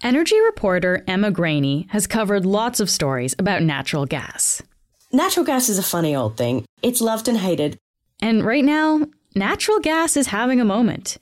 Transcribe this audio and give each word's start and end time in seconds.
Energy 0.00 0.40
reporter 0.42 1.02
Emma 1.08 1.32
Graney 1.32 1.88
has 1.90 2.06
covered 2.06 2.46
lots 2.46 2.78
of 2.78 2.88
stories 2.88 3.34
about 3.36 3.62
natural 3.62 4.06
gas. 4.06 4.62
Natural 5.12 5.44
gas 5.44 5.68
is 5.68 5.76
a 5.76 5.82
funny 5.82 6.14
old 6.14 6.36
thing. 6.36 6.64
It's 6.82 7.00
loved 7.00 7.26
and 7.26 7.36
hated. 7.36 7.76
And 8.22 8.44
right 8.46 8.64
now, 8.64 9.04
natural 9.34 9.80
gas 9.80 10.16
is 10.16 10.28
having 10.28 10.60
a 10.60 10.64
moment. 10.64 11.18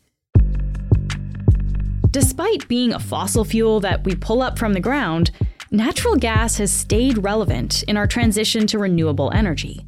Despite 2.11 2.69
being 2.69 2.93
a 2.93 3.00
fossil 3.00 3.46
fuel 3.46 3.80
that 3.80 4.04
we 4.04 4.14
pull 4.14 4.43
up 4.43 4.59
from 4.59 4.75
the 4.75 4.80
ground, 4.80 5.30
natural 5.70 6.16
gas 6.16 6.58
has 6.58 6.70
stayed 6.70 7.16
relevant 7.16 7.82
in 7.84 7.96
our 7.96 8.06
transition 8.06 8.66
to 8.66 8.79
renewable 8.79 9.32
energy. 9.32 9.86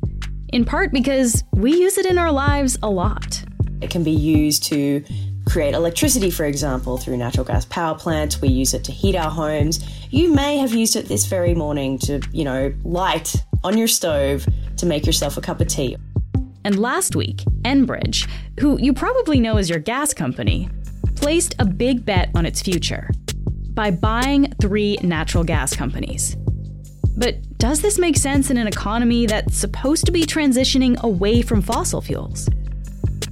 In 0.48 0.64
part 0.64 0.92
because 0.92 1.44
we 1.52 1.76
use 1.76 1.98
it 1.98 2.06
in 2.06 2.16
our 2.16 2.32
lives 2.32 2.78
a 2.82 2.88
lot. 2.88 3.44
It 3.82 3.90
can 3.90 4.02
be 4.02 4.12
used 4.12 4.62
to 4.64 5.04
create 5.48 5.74
electricity, 5.74 6.30
for 6.30 6.44
example, 6.44 6.98
through 6.98 7.16
natural 7.16 7.44
gas 7.44 7.64
power 7.64 7.96
plants. 7.98 8.40
We 8.40 8.48
use 8.48 8.74
it 8.74 8.84
to 8.84 8.92
heat 8.92 9.16
our 9.16 9.30
homes. 9.30 9.80
You 10.10 10.32
may 10.32 10.58
have 10.58 10.74
used 10.74 10.96
it 10.96 11.06
this 11.06 11.26
very 11.26 11.54
morning 11.54 11.98
to, 12.00 12.20
you 12.32 12.44
know, 12.44 12.72
light 12.84 13.34
on 13.64 13.78
your 13.78 13.88
stove 13.88 14.46
to 14.76 14.86
make 14.86 15.06
yourself 15.06 15.36
a 15.36 15.40
cup 15.40 15.60
of 15.60 15.68
tea. 15.68 15.96
And 16.64 16.78
last 16.78 17.16
week, 17.16 17.38
Enbridge, 17.62 18.28
who 18.60 18.78
you 18.78 18.92
probably 18.92 19.40
know 19.40 19.56
as 19.56 19.70
your 19.70 19.78
gas 19.78 20.12
company, 20.12 20.68
placed 21.16 21.54
a 21.58 21.64
big 21.64 22.04
bet 22.04 22.30
on 22.34 22.44
its 22.44 22.60
future 22.60 23.10
by 23.70 23.90
buying 23.90 24.52
three 24.60 24.98
natural 25.02 25.44
gas 25.44 25.74
companies. 25.74 26.36
But 27.16 27.58
does 27.58 27.80
this 27.80 27.98
make 27.98 28.16
sense 28.16 28.50
in 28.50 28.58
an 28.58 28.66
economy 28.66 29.26
that's 29.26 29.56
supposed 29.56 30.06
to 30.06 30.12
be 30.12 30.22
transitioning 30.22 31.00
away 31.02 31.42
from 31.42 31.62
fossil 31.62 32.00
fuels? 32.00 32.48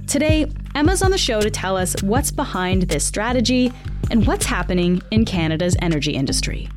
Today, 0.07 0.51
Emma's 0.77 1.01
on 1.01 1.09
the 1.09 1.17
show 1.17 1.41
to 1.41 1.49
tell 1.49 1.75
us 1.75 1.95
what's 2.03 2.29
behind 2.29 2.83
this 2.83 3.03
strategy 3.03 3.73
and 4.11 4.27
what's 4.27 4.45
happening 4.45 5.01
in 5.09 5.25
Canada's 5.25 5.75
energy 5.81 6.11
industry. 6.11 6.69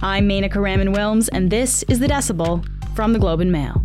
I'm 0.00 0.26
Menaka 0.26 0.54
Raman 0.54 0.94
Wilms, 0.94 1.28
and 1.30 1.50
this 1.50 1.82
is 1.90 1.98
The 1.98 2.06
Decibel 2.06 2.66
from 2.96 3.12
the 3.12 3.18
Globe 3.18 3.40
and 3.40 3.52
Mail. 3.52 3.84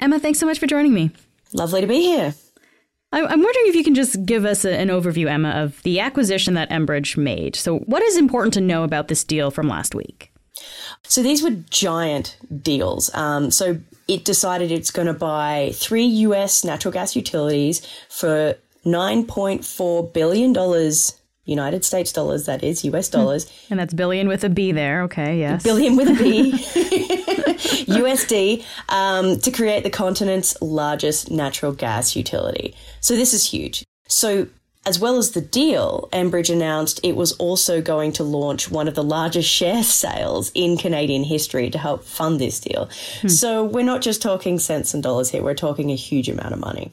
Emma, 0.00 0.18
thanks 0.18 0.40
so 0.40 0.46
much 0.46 0.58
for 0.58 0.66
joining 0.66 0.92
me. 0.92 1.12
Lovely 1.52 1.82
to 1.82 1.86
be 1.86 2.00
here. 2.00 2.34
I'm 3.12 3.22
wondering 3.22 3.66
if 3.68 3.76
you 3.76 3.84
can 3.84 3.94
just 3.94 4.26
give 4.26 4.44
us 4.44 4.64
an 4.64 4.88
overview, 4.88 5.30
Emma, 5.30 5.50
of 5.50 5.80
the 5.84 6.00
acquisition 6.00 6.54
that 6.54 6.70
Enbridge 6.70 7.16
made. 7.16 7.54
So, 7.54 7.78
what 7.78 8.02
is 8.02 8.16
important 8.16 8.52
to 8.54 8.60
know 8.60 8.82
about 8.82 9.06
this 9.06 9.22
deal 9.22 9.52
from 9.52 9.68
last 9.68 9.94
week? 9.94 10.32
So, 11.04 11.22
these 11.22 11.42
were 11.42 11.50
giant 11.70 12.36
deals. 12.62 13.14
Um, 13.14 13.50
so, 13.50 13.78
it 14.08 14.24
decided 14.24 14.70
it's 14.70 14.90
going 14.90 15.06
to 15.06 15.14
buy 15.14 15.72
three 15.74 16.04
US 16.04 16.64
natural 16.64 16.92
gas 16.92 17.16
utilities 17.16 17.86
for 18.08 18.56
$9.4 18.84 20.12
billion 20.12 20.54
United 21.44 21.84
States 21.84 22.12
dollars, 22.12 22.46
that 22.46 22.62
is, 22.62 22.84
US 22.84 23.08
dollars. 23.08 23.50
And 23.70 23.78
that's 23.78 23.94
billion 23.94 24.28
with 24.28 24.44
a 24.44 24.48
B 24.48 24.72
there. 24.72 25.02
Okay, 25.02 25.38
yes. 25.38 25.62
Billion 25.62 25.96
with 25.96 26.08
a 26.08 26.14
B. 26.14 26.52
USD 27.86 28.64
um, 28.88 29.38
to 29.40 29.50
create 29.50 29.84
the 29.84 29.90
continent's 29.90 30.60
largest 30.60 31.30
natural 31.30 31.72
gas 31.72 32.16
utility. 32.16 32.74
So 33.00 33.14
this 33.16 33.32
is 33.32 33.48
huge. 33.48 33.84
So 34.08 34.48
as 34.86 34.98
well 35.00 35.18
as 35.18 35.32
the 35.32 35.40
deal, 35.40 36.08
Enbridge 36.12 36.52
announced 36.52 37.00
it 37.02 37.16
was 37.16 37.32
also 37.32 37.82
going 37.82 38.12
to 38.12 38.22
launch 38.22 38.70
one 38.70 38.88
of 38.88 38.94
the 38.94 39.04
largest 39.04 39.50
share 39.50 39.82
sales 39.82 40.52
in 40.54 40.76
Canadian 40.76 41.24
history 41.24 41.68
to 41.70 41.78
help 41.78 42.04
fund 42.04 42.40
this 42.40 42.60
deal. 42.60 42.88
Hmm. 43.20 43.28
So 43.28 43.64
we're 43.64 43.84
not 43.84 44.00
just 44.00 44.22
talking 44.22 44.58
cents 44.58 44.94
and 44.94 45.02
dollars 45.02 45.30
here, 45.30 45.42
we're 45.42 45.54
talking 45.54 45.90
a 45.90 45.96
huge 45.96 46.28
amount 46.28 46.54
of 46.54 46.60
money. 46.60 46.92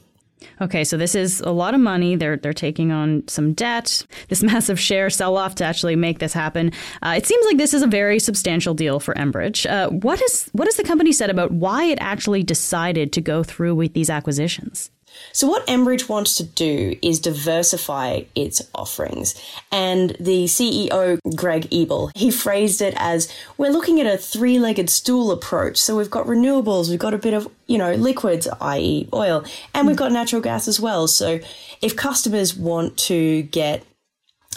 Okay, 0.60 0.84
so 0.84 0.96
this 0.96 1.14
is 1.14 1.40
a 1.40 1.50
lot 1.50 1.74
of 1.74 1.80
money. 1.80 2.16
They're 2.16 2.36
they're 2.36 2.52
taking 2.52 2.92
on 2.92 3.26
some 3.28 3.54
debt, 3.54 4.06
this 4.28 4.42
massive 4.52 4.78
share 4.78 5.10
sell 5.10 5.36
off 5.36 5.54
to 5.56 5.64
actually 5.64 5.96
make 5.96 6.18
this 6.18 6.32
happen. 6.32 6.72
Uh, 7.02 7.14
it 7.16 7.26
seems 7.26 7.44
like 7.46 7.56
this 7.56 7.74
is 7.74 7.82
a 7.82 7.86
very 7.86 8.18
substantial 8.18 8.74
deal 8.74 9.00
for 9.00 9.14
Enbridge. 9.14 9.68
Uh, 9.68 9.90
what 9.90 10.20
is 10.22 10.48
what 10.52 10.68
has 10.68 10.76
the 10.76 10.84
company 10.84 11.12
said 11.12 11.30
about 11.30 11.50
why 11.52 11.84
it 11.84 11.98
actually 12.00 12.42
decided 12.42 13.12
to 13.12 13.20
go 13.20 13.42
through 13.42 13.74
with 13.74 13.94
these 13.94 14.10
acquisitions? 14.10 14.90
So, 15.32 15.46
what 15.46 15.66
Enbridge 15.66 16.08
wants 16.08 16.36
to 16.36 16.44
do 16.44 16.96
is 17.02 17.20
diversify 17.20 18.22
its 18.34 18.62
offerings. 18.74 19.34
And 19.72 20.10
the 20.20 20.44
CEO, 20.44 21.18
Greg 21.34 21.68
Ebel, 21.72 22.10
he 22.14 22.30
phrased 22.30 22.80
it 22.80 22.94
as 22.96 23.32
we're 23.58 23.72
looking 23.72 24.00
at 24.00 24.06
a 24.06 24.16
three 24.16 24.58
legged 24.58 24.90
stool 24.90 25.30
approach. 25.30 25.76
So, 25.78 25.96
we've 25.96 26.10
got 26.10 26.26
renewables, 26.26 26.90
we've 26.90 26.98
got 26.98 27.14
a 27.14 27.18
bit 27.18 27.34
of, 27.34 27.48
you 27.66 27.78
know, 27.78 27.94
liquids, 27.94 28.48
i.e., 28.60 29.08
oil, 29.12 29.44
and 29.74 29.86
we've 29.86 29.96
got 29.96 30.12
natural 30.12 30.42
gas 30.42 30.68
as 30.68 30.80
well. 30.80 31.08
So, 31.08 31.40
if 31.80 31.96
customers 31.96 32.54
want 32.54 32.96
to 32.98 33.42
get 33.42 33.84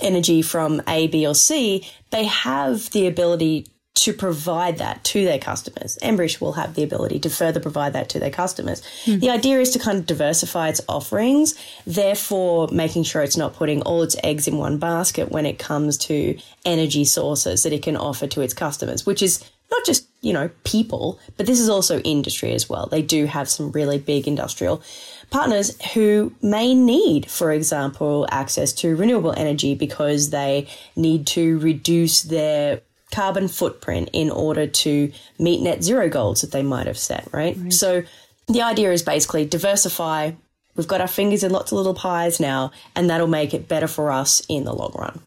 energy 0.02 0.42
from 0.42 0.82
A, 0.88 1.08
B, 1.08 1.26
or 1.26 1.36
C, 1.36 1.88
they 2.12 2.26
have 2.26 2.92
the 2.92 3.08
ability 3.08 3.68
to 3.98 4.14
provide 4.14 4.78
that 4.78 5.04
to 5.04 5.26
their 5.26 5.40
customers. 5.40 5.98
Enbridge 6.04 6.40
will 6.40 6.54
have 6.54 6.76
the 6.76 6.84
ability 6.84 7.20
to 7.20 7.30
further 7.30 7.60
provide 7.60 7.94
that 7.94 8.10
to 8.10 8.20
their 8.20 8.30
customers. 8.30 8.82
Mm. 9.06 9.20
The 9.20 9.30
idea 9.30 9.60
is 9.60 9.72
to 9.72 9.80
kind 9.80 9.98
of 9.98 10.06
diversify 10.06 10.70
its 10.70 10.82
offerings, 10.88 11.56
therefore 11.86 12.68
making 12.72 13.04
sure 13.04 13.24
it's 13.24 13.38
not 13.38 13.56
putting 13.56 13.82
all 13.82 14.04
its 14.04 14.16
eggs 14.24 14.48
in 14.48 14.58
one 14.58 14.78
basket 14.78 15.32
when 15.32 15.46
it 15.46 15.58
comes 15.58 15.98
to 15.98 16.38
energy 16.64 17.06
sources 17.06 17.64
that 17.64 17.74
it 17.74 17.82
can 17.82 17.98
offer 17.98 18.28
to 18.28 18.42
its 18.42 18.54
customers, 18.54 19.06
which 19.06 19.22
is 19.22 19.44
not 19.72 19.86
just, 19.86 20.08
you 20.22 20.32
know, 20.32 20.50
people, 20.64 21.20
but 21.36 21.46
this 21.46 21.60
is 21.60 21.68
also 21.68 22.00
industry 22.00 22.54
as 22.54 22.70
well. 22.70 22.88
They 22.88 23.02
do 23.02 23.26
have 23.26 23.50
some 23.50 23.72
really 23.72 23.98
big 23.98 24.28
industrial 24.28 24.82
partners 25.30 25.78
who 25.94 26.34
may 26.42 26.74
need, 26.74 27.30
for 27.30 27.52
example, 27.52 28.28
access 28.32 28.72
to 28.74 28.96
renewable 28.96 29.34
energy 29.36 29.76
because 29.76 30.30
they 30.30 30.68
need 30.96 31.28
to 31.28 31.60
reduce 31.60 32.22
their 32.22 32.82
carbon 33.12 33.48
footprint 33.48 34.10
in 34.14 34.30
order 34.30 34.68
to 34.68 35.12
meet 35.40 35.62
net 35.62 35.84
zero 35.84 36.10
goals 36.10 36.42
that 36.42 36.52
they 36.52 36.64
might 36.64 36.88
have 36.88 36.98
set, 36.98 37.28
right? 37.32 37.58
right? 37.58 37.74
So 37.74 38.04
the 38.48 38.62
idea 38.62 38.92
is 38.92 39.04
basically 39.04 39.46
diversify. 39.46 40.32
We've 40.76 40.88
got 40.88 41.02
our 41.02 41.08
fingers 41.08 41.44
in 41.44 41.52
lots 41.52 41.72
of 41.72 41.78
little 41.78 41.94
pies 41.94 42.40
now, 42.40 42.72
and 42.96 43.10
that'll 43.10 43.28
make 43.28 43.54
it 43.54 43.68
better 43.68 43.88
for 43.88 44.12
us 44.12 44.42
in 44.48 44.64
the 44.64 44.74
long 44.74 44.94
run. 44.96 45.22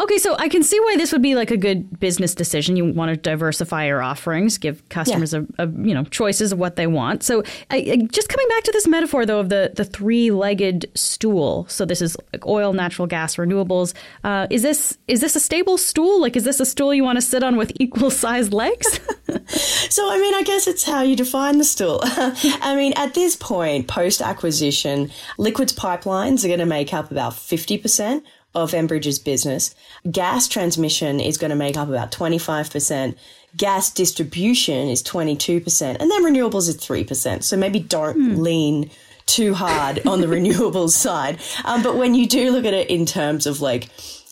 Okay, 0.00 0.18
so 0.18 0.34
I 0.38 0.48
can 0.48 0.62
see 0.62 0.78
why 0.80 0.96
this 0.96 1.12
would 1.12 1.22
be 1.22 1.34
like 1.34 1.50
a 1.50 1.56
good 1.56 2.00
business 2.00 2.34
decision. 2.34 2.76
You 2.76 2.84
want 2.84 3.10
to 3.10 3.16
diversify 3.16 3.86
your 3.86 4.02
offerings, 4.02 4.58
give 4.58 4.86
customers 4.88 5.32
yeah. 5.32 5.42
a, 5.58 5.64
a, 5.64 5.70
you 5.70 5.94
know 5.94 6.04
choices 6.04 6.52
of 6.52 6.58
what 6.58 6.76
they 6.76 6.86
want. 6.86 7.22
So, 7.22 7.42
I, 7.70 7.76
I, 7.76 7.96
just 8.10 8.28
coming 8.28 8.48
back 8.48 8.64
to 8.64 8.72
this 8.72 8.88
metaphor 8.88 9.24
though 9.24 9.38
of 9.38 9.50
the 9.50 9.72
the 9.74 9.84
three 9.84 10.30
legged 10.30 10.90
stool. 10.94 11.66
So 11.68 11.84
this 11.84 12.02
is 12.02 12.16
like 12.32 12.46
oil, 12.46 12.72
natural 12.72 13.06
gas, 13.06 13.36
renewables. 13.36 13.94
Uh, 14.24 14.48
is 14.50 14.62
this 14.62 14.98
is 15.06 15.20
this 15.20 15.36
a 15.36 15.40
stable 15.40 15.78
stool? 15.78 16.20
Like, 16.20 16.36
is 16.36 16.44
this 16.44 16.58
a 16.58 16.66
stool 16.66 16.92
you 16.92 17.04
want 17.04 17.16
to 17.16 17.22
sit 17.22 17.42
on 17.42 17.56
with 17.56 17.72
equal 17.80 18.10
sized 18.10 18.52
legs? 18.52 19.00
so, 19.46 20.10
I 20.10 20.18
mean, 20.18 20.34
I 20.34 20.42
guess 20.44 20.66
it's 20.66 20.84
how 20.84 21.02
you 21.02 21.14
define 21.14 21.58
the 21.58 21.64
stool. 21.64 22.00
I 22.04 22.74
mean, 22.76 22.94
at 22.96 23.14
this 23.14 23.36
point, 23.36 23.86
post 23.86 24.20
acquisition, 24.20 25.10
liquids 25.38 25.72
pipelines 25.72 26.44
are 26.44 26.48
going 26.48 26.58
to 26.58 26.66
make 26.66 26.92
up 26.92 27.12
about 27.12 27.36
fifty 27.36 27.78
percent 27.78 28.24
of 28.54 28.72
Enbridge's 28.72 29.18
business. 29.18 29.74
Gas 30.10 30.48
transmission 30.48 31.20
is 31.20 31.38
going 31.38 31.50
to 31.50 31.56
make 31.56 31.76
up 31.76 31.88
about 31.88 32.12
25%. 32.12 33.16
Gas 33.56 33.90
distribution 33.90 34.88
is 34.88 35.02
22%. 35.02 35.96
And 35.98 36.10
then 36.10 36.24
renewables 36.24 36.68
is 36.68 36.76
3%. 36.76 37.42
So 37.42 37.56
maybe 37.56 37.80
don't 37.80 38.14
hmm. 38.14 38.40
lean 38.40 38.90
too 39.26 39.54
hard 39.54 40.06
on 40.06 40.20
the 40.20 40.26
renewables 40.38 40.90
side. 40.90 41.40
Um, 41.64 41.82
but 41.82 41.96
when 41.96 42.14
you 42.14 42.26
do 42.26 42.50
look 42.50 42.64
at 42.64 42.74
it 42.74 42.90
in 42.90 43.06
terms 43.06 43.46
of 43.46 43.60
like 43.60 43.88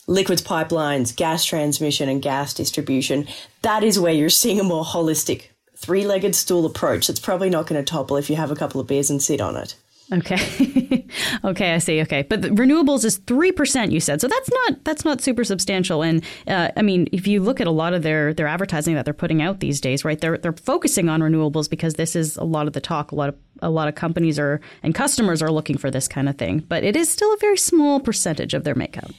liquids 0.07 0.43
pipelines, 0.43 1.15
gas 1.15 1.45
transmission, 1.45 2.09
and 2.09 2.23
gas 2.23 2.55
distribution, 2.55 3.27
that 3.63 3.83
is 3.85 3.99
where 3.99 4.13
you're 4.13 4.31
seeing 4.31 4.61
a 4.61 4.65
more 4.65 4.85
holistic 4.85 5.47
three 5.77 6.07
legged 6.07 6.35
stool 6.35 6.65
approach 6.65 7.09
that's 7.09 7.21
probably 7.21 7.51
not 7.51 7.67
going 7.67 7.83
to 7.83 7.91
topple 7.91 8.17
if 8.17 8.31
you 8.31 8.37
have 8.37 8.51
a 8.51 8.57
couple 8.57 8.81
of 8.81 8.87
beers 8.87 9.11
and 9.11 9.23
sit 9.23 9.41
on 9.41 9.57
it. 9.57 9.75
Okay. 10.13 11.07
okay, 11.45 11.75
I 11.75 11.79
see. 11.79 12.03
Okay, 12.03 12.23
but 12.23 12.43
renewables 12.43 13.05
is 13.05 13.17
three 13.17 13.51
percent. 13.51 13.93
You 13.93 14.01
said 14.01 14.21
so. 14.21 14.29
That's 14.29 14.51
not 14.51 14.85
that's 14.85 15.05
not 15.05 15.21
super 15.23 15.43
substantial. 15.43 16.03
And 16.03 16.23
uh, 16.47 16.71
I 16.77 16.83
mean, 16.83 17.09
if 17.13 17.27
you 17.27 17.43
look 17.43 17.61
at 17.61 17.67
a 17.67 17.71
lot 17.71 17.95
of 17.95 18.03
their 18.03 18.35
their 18.35 18.47
advertising 18.47 18.95
that 18.95 19.07
they're 19.07 19.15
putting 19.15 19.41
out 19.41 19.61
these 19.61 19.81
days, 19.81 20.05
right? 20.05 20.21
They're 20.21 20.37
they're 20.37 20.53
focusing 20.53 21.09
on 21.09 21.21
renewables 21.21 21.71
because 21.71 21.95
this 21.95 22.15
is 22.15 22.37
a 22.37 22.45
lot 22.45 22.67
of 22.67 22.75
the 22.75 22.81
talk. 22.81 23.13
A 23.13 23.15
lot 23.15 23.31
of 23.31 23.37
a 23.63 23.71
lot 23.71 23.89
of 23.89 23.95
companies 23.95 24.39
are 24.39 24.61
and 24.83 24.95
customers 24.95 25.41
are 25.41 25.51
looking 25.51 25.79
for 25.79 25.91
this 25.91 26.09
kind 26.09 26.29
of 26.29 26.37
thing. 26.37 26.59
But 26.59 26.85
it 26.85 26.95
is 26.95 27.09
still 27.09 27.33
a 27.33 27.39
very 27.39 27.57
small 27.57 27.99
percentage 27.99 28.53
of 28.53 28.65
their 28.65 28.75
makeup. 28.75 29.11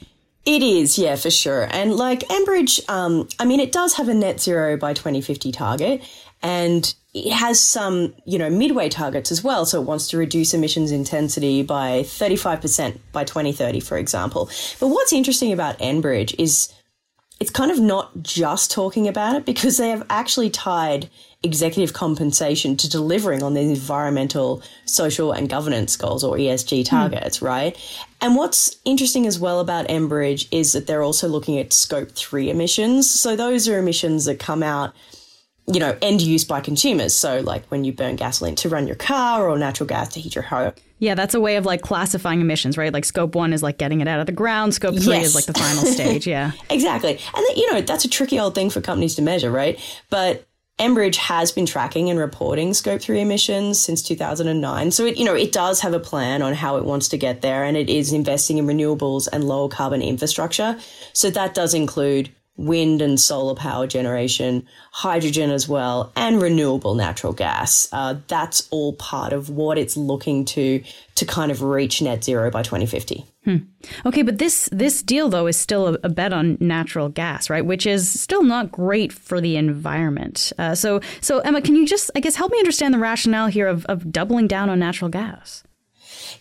It 0.46 0.62
is, 0.62 0.98
yeah, 0.98 1.16
for 1.16 1.30
sure. 1.30 1.66
And 1.70 1.94
like 1.94 2.20
Enbridge, 2.28 2.86
um, 2.90 3.28
I 3.38 3.46
mean, 3.46 3.60
it 3.60 3.72
does 3.72 3.94
have 3.94 4.08
a 4.08 4.14
net 4.14 4.40
zero 4.40 4.76
by 4.76 4.92
2050 4.92 5.52
target. 5.52 6.02
And 6.42 6.94
it 7.14 7.32
has 7.32 7.60
some, 7.60 8.12
you 8.24 8.38
know, 8.38 8.50
midway 8.50 8.88
targets 8.88 9.30
as 9.30 9.42
well. 9.42 9.64
So 9.64 9.80
it 9.80 9.86
wants 9.86 10.08
to 10.08 10.18
reduce 10.18 10.52
emissions 10.52 10.90
intensity 10.90 11.62
by 11.62 12.00
35% 12.02 12.98
by 13.12 13.22
2030, 13.22 13.78
for 13.80 13.96
example. 13.96 14.50
But 14.80 14.88
what's 14.88 15.12
interesting 15.12 15.52
about 15.52 15.78
Enbridge 15.78 16.34
is 16.38 16.72
it's 17.38 17.50
kind 17.50 17.70
of 17.70 17.78
not 17.78 18.22
just 18.22 18.70
talking 18.70 19.06
about 19.06 19.36
it 19.36 19.44
because 19.44 19.76
they 19.76 19.90
have 19.90 20.04
actually 20.10 20.50
tied 20.50 21.08
executive 21.44 21.92
compensation 21.92 22.76
to 22.76 22.88
delivering 22.88 23.42
on 23.42 23.54
these 23.54 23.68
environmental, 23.68 24.62
social, 24.86 25.30
and 25.30 25.48
governance 25.48 25.96
goals 25.96 26.24
or 26.24 26.36
ESG 26.36 26.86
targets, 26.86 27.38
mm. 27.38 27.46
right? 27.46 28.06
And 28.20 28.34
what's 28.34 28.76
interesting 28.84 29.26
as 29.26 29.38
well 29.38 29.60
about 29.60 29.88
Enbridge 29.88 30.48
is 30.50 30.72
that 30.72 30.86
they're 30.86 31.02
also 31.02 31.28
looking 31.28 31.58
at 31.58 31.72
scope 31.72 32.12
three 32.12 32.50
emissions. 32.50 33.08
So 33.08 33.36
those 33.36 33.68
are 33.68 33.78
emissions 33.78 34.24
that 34.24 34.38
come 34.40 34.62
out 34.62 34.94
you 35.66 35.80
know, 35.80 35.96
end 36.02 36.20
use 36.20 36.44
by 36.44 36.60
consumers. 36.60 37.14
So, 37.14 37.40
like 37.40 37.64
when 37.66 37.84
you 37.84 37.92
burn 37.92 38.16
gasoline 38.16 38.54
to 38.56 38.68
run 38.68 38.86
your 38.86 38.96
car 38.96 39.48
or 39.48 39.58
natural 39.58 39.86
gas 39.86 40.12
to 40.14 40.20
heat 40.20 40.34
your 40.34 40.44
home. 40.44 40.72
Yeah, 40.98 41.14
that's 41.14 41.34
a 41.34 41.40
way 41.40 41.56
of 41.56 41.66
like 41.66 41.82
classifying 41.82 42.40
emissions, 42.40 42.78
right? 42.78 42.92
Like 42.92 43.04
scope 43.04 43.34
one 43.34 43.52
is 43.52 43.62
like 43.62 43.78
getting 43.78 44.00
it 44.00 44.08
out 44.08 44.20
of 44.20 44.26
the 44.26 44.32
ground. 44.32 44.74
Scope 44.74 44.94
three 44.94 45.14
yes. 45.14 45.26
is 45.26 45.34
like 45.34 45.46
the 45.46 45.54
final 45.54 45.84
stage. 45.84 46.26
Yeah. 46.26 46.52
exactly. 46.70 47.10
And, 47.10 47.46
that, 47.48 47.54
you 47.56 47.70
know, 47.72 47.80
that's 47.80 48.04
a 48.04 48.08
tricky 48.08 48.38
old 48.38 48.54
thing 48.54 48.70
for 48.70 48.80
companies 48.80 49.14
to 49.16 49.22
measure, 49.22 49.50
right? 49.50 49.78
But 50.10 50.46
Enbridge 50.78 51.16
has 51.16 51.52
been 51.52 51.66
tracking 51.66 52.10
and 52.10 52.18
reporting 52.18 52.74
scope 52.74 53.00
3 53.00 53.20
emissions 53.20 53.80
since 53.80 54.02
2009. 54.02 54.90
So 54.90 55.04
it 55.06 55.16
you 55.16 55.24
know, 55.24 55.34
it 55.34 55.52
does 55.52 55.80
have 55.80 55.94
a 55.94 56.00
plan 56.00 56.42
on 56.42 56.54
how 56.54 56.76
it 56.78 56.84
wants 56.84 57.08
to 57.08 57.16
get 57.16 57.42
there 57.42 57.64
and 57.64 57.76
it 57.76 57.88
is 57.88 58.12
investing 58.12 58.58
in 58.58 58.66
renewables 58.66 59.28
and 59.32 59.44
lower 59.44 59.68
carbon 59.68 60.02
infrastructure. 60.02 60.78
So 61.12 61.30
that 61.30 61.54
does 61.54 61.74
include 61.74 62.30
wind 62.56 63.02
and 63.02 63.18
solar 63.18 63.54
power 63.54 63.86
generation, 63.86 64.66
hydrogen 64.92 65.50
as 65.50 65.68
well, 65.68 66.12
and 66.14 66.40
renewable 66.40 66.94
natural 66.94 67.32
gas. 67.32 67.88
Uh, 67.92 68.16
that's 68.28 68.68
all 68.70 68.92
part 68.94 69.32
of 69.32 69.50
what 69.50 69.78
it's 69.78 69.96
looking 69.96 70.44
to 70.44 70.82
to 71.16 71.24
kind 71.24 71.50
of 71.50 71.62
reach 71.62 72.02
net 72.02 72.24
zero 72.24 72.50
by 72.50 72.62
2050. 72.62 73.24
Hmm. 73.44 73.56
Okay, 74.06 74.22
but 74.22 74.38
this 74.38 74.68
this 74.72 75.02
deal 75.02 75.28
though 75.28 75.46
is 75.46 75.56
still 75.56 75.88
a, 75.88 75.98
a, 76.04 76.08
bet 76.08 76.32
on 76.32 76.56
natural 76.60 77.08
gas, 77.08 77.50
right? 77.50 77.64
Which 77.64 77.86
is 77.86 78.08
still 78.08 78.42
not 78.42 78.72
great 78.72 79.12
for 79.12 79.40
the 79.40 79.56
environment. 79.56 80.52
Uh, 80.58 80.74
so 80.74 81.00
so 81.20 81.40
Emma, 81.40 81.60
can 81.60 81.76
you 81.76 81.86
just 81.86 82.10
I 82.14 82.20
guess 82.20 82.36
help 82.36 82.52
me 82.52 82.58
understand 82.58 82.94
the 82.94 82.98
rationale 82.98 83.48
here 83.48 83.68
of, 83.68 83.84
of 83.86 84.10
doubling 84.10 84.46
down 84.46 84.70
on 84.70 84.78
natural 84.78 85.10
gas? 85.10 85.62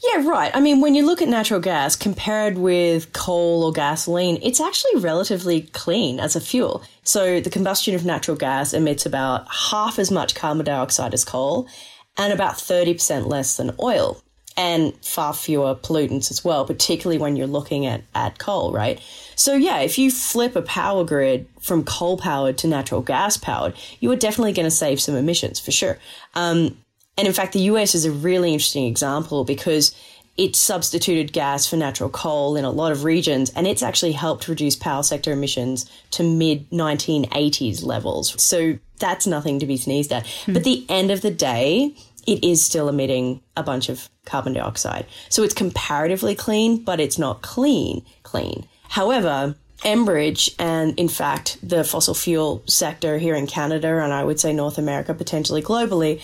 Yeah, 0.03 0.27
right. 0.27 0.51
I 0.53 0.59
mean, 0.59 0.81
when 0.81 0.95
you 0.95 1.05
look 1.05 1.21
at 1.21 1.29
natural 1.29 1.61
gas 1.61 1.95
compared 1.95 2.57
with 2.57 3.13
coal 3.13 3.63
or 3.63 3.71
gasoline, 3.71 4.38
it's 4.44 4.59
actually 4.59 5.00
relatively 5.00 5.61
clean 5.61 6.19
as 6.19 6.35
a 6.35 6.41
fuel. 6.41 6.83
So 7.03 7.39
the 7.39 7.50
combustion 7.50 7.95
of 7.95 8.03
natural 8.03 8.35
gas 8.35 8.73
emits 8.73 9.05
about 9.05 9.47
half 9.50 9.97
as 10.00 10.11
much 10.11 10.35
carbon 10.35 10.65
dioxide 10.65 11.13
as 11.13 11.23
coal 11.23 11.69
and 12.17 12.33
about 12.33 12.55
30% 12.55 13.27
less 13.27 13.55
than 13.55 13.75
oil 13.81 14.21
and 14.57 14.94
far 15.03 15.33
fewer 15.33 15.73
pollutants 15.73 16.29
as 16.31 16.44
well, 16.44 16.65
particularly 16.65 17.17
when 17.17 17.35
you're 17.38 17.47
looking 17.47 17.85
at, 17.85 18.03
at 18.13 18.38
coal, 18.38 18.71
right? 18.73 19.01
So, 19.35 19.56
yeah, 19.56 19.79
if 19.79 19.97
you 19.97 20.11
flip 20.11 20.56
a 20.56 20.61
power 20.61 21.03
grid 21.06 21.47
from 21.59 21.83
coal 21.83 22.17
powered 22.17 22.57
to 22.59 22.67
natural 22.67 23.01
gas 23.01 23.38
powered, 23.38 23.73
you 23.99 24.11
are 24.11 24.15
definitely 24.17 24.53
going 24.53 24.65
to 24.65 24.71
save 24.71 24.99
some 25.01 25.15
emissions 25.15 25.59
for 25.59 25.71
sure. 25.71 25.97
Um, 26.35 26.77
and 27.18 27.27
in 27.27 27.33
fact, 27.33 27.54
the 27.54 27.62
US 27.62 27.95
is 27.95 28.06
a 28.06 28.12
really 28.12 28.54
interesting 28.54 28.86
example 28.86 29.44
because 29.44 29.95
it 30.36 30.56
substituted 30.56 31.31
gas 31.31 31.68
for 31.68 31.75
natural 31.75 32.10
coal 32.10 32.56
in 32.56 32.65
a 32.65 32.71
lot 32.71 32.92
of 32.92 33.04
regions, 33.04 33.51
and 33.51 33.68
it's 33.68 33.83
actually 33.83 34.13
helped 34.13 34.48
reduce 34.48 34.75
power 34.75 35.04
sector 35.04 35.31
emissions 35.31 35.89
to 36.12 36.24
mid 36.24 36.69
1980s 36.71 37.83
levels. 37.83 38.42
So 38.42 38.80
that's 38.98 39.27
nothing 39.27 39.60
to 39.60 39.68
be 39.68 39.77
sneezed 39.77 40.12
at. 40.12 40.25
Mm. 40.25 40.54
But 40.56 40.63
the 40.63 40.86
end 40.89 41.12
of 41.12 41.21
the 41.21 41.30
day, 41.31 41.95
it 42.25 42.44
is 42.44 42.63
still 42.63 42.89
emitting 42.89 43.42
a 43.56 43.63
bunch 43.63 43.89
of 43.89 44.09
carbon 44.25 44.54
dioxide. 44.54 45.06
So 45.30 45.44
it's 45.44 45.54
comparatively 45.54 46.36
clean, 46.36 46.83
but 46.83 47.00
it's 47.00 47.19
not 47.19 47.42
clean, 47.42 48.04
clean. 48.24 48.66
However, 48.89 49.56
Enbridge 49.80 50.56
and, 50.57 50.98
in 50.98 51.09
fact, 51.09 51.57
the 51.62 51.83
fossil 51.83 52.13
fuel 52.13 52.63
sector 52.66 53.18
here 53.18 53.36
in 53.36 53.48
Canada, 53.48 54.00
and 54.01 54.13
I 54.13 54.24
would 54.24 54.39
say 54.39 54.54
North 54.54 54.77
America, 54.77 55.13
potentially 55.13 55.62
globally, 55.62 56.21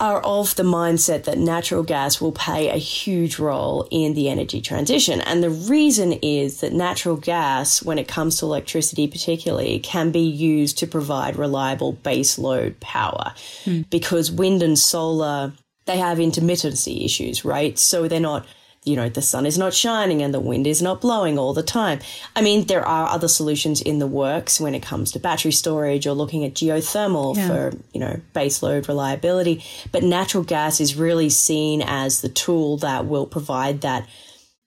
are 0.00 0.20
of 0.22 0.56
the 0.56 0.62
mindset 0.62 1.24
that 1.24 1.38
natural 1.38 1.82
gas 1.82 2.20
will 2.20 2.32
play 2.32 2.68
a 2.68 2.76
huge 2.76 3.38
role 3.38 3.86
in 3.90 4.14
the 4.14 4.28
energy 4.28 4.60
transition. 4.60 5.20
And 5.20 5.42
the 5.42 5.50
reason 5.50 6.14
is 6.14 6.60
that 6.60 6.72
natural 6.72 7.16
gas, 7.16 7.82
when 7.82 7.98
it 7.98 8.08
comes 8.08 8.38
to 8.38 8.46
electricity 8.46 9.06
particularly, 9.06 9.78
can 9.78 10.10
be 10.10 10.20
used 10.20 10.78
to 10.78 10.86
provide 10.86 11.36
reliable 11.36 11.94
baseload 11.94 12.78
power 12.80 13.34
mm. 13.64 13.88
because 13.88 14.32
wind 14.32 14.62
and 14.62 14.78
solar, 14.78 15.52
they 15.86 15.98
have 15.98 16.18
intermittency 16.18 17.04
issues, 17.04 17.44
right? 17.44 17.78
So 17.78 18.08
they're 18.08 18.18
not 18.18 18.46
you 18.84 18.96
know, 18.96 19.08
the 19.08 19.22
sun 19.22 19.46
is 19.46 19.56
not 19.56 19.72
shining 19.72 20.22
and 20.22 20.34
the 20.34 20.40
wind 20.40 20.66
is 20.66 20.82
not 20.82 21.00
blowing 21.00 21.38
all 21.38 21.54
the 21.54 21.62
time. 21.62 22.00
I 22.36 22.42
mean, 22.42 22.66
there 22.66 22.86
are 22.86 23.08
other 23.08 23.28
solutions 23.28 23.80
in 23.80 23.98
the 23.98 24.06
works 24.06 24.60
when 24.60 24.74
it 24.74 24.82
comes 24.82 25.12
to 25.12 25.18
battery 25.18 25.52
storage 25.52 26.06
or 26.06 26.12
looking 26.12 26.44
at 26.44 26.52
geothermal 26.52 27.34
yeah. 27.34 27.48
for, 27.48 27.72
you 27.94 28.00
know, 28.00 28.20
baseload 28.34 28.86
reliability. 28.86 29.64
But 29.90 30.02
natural 30.02 30.44
gas 30.44 30.80
is 30.80 30.96
really 30.96 31.30
seen 31.30 31.82
as 31.82 32.20
the 32.20 32.28
tool 32.28 32.76
that 32.78 33.06
will 33.06 33.26
provide 33.26 33.80
that 33.80 34.06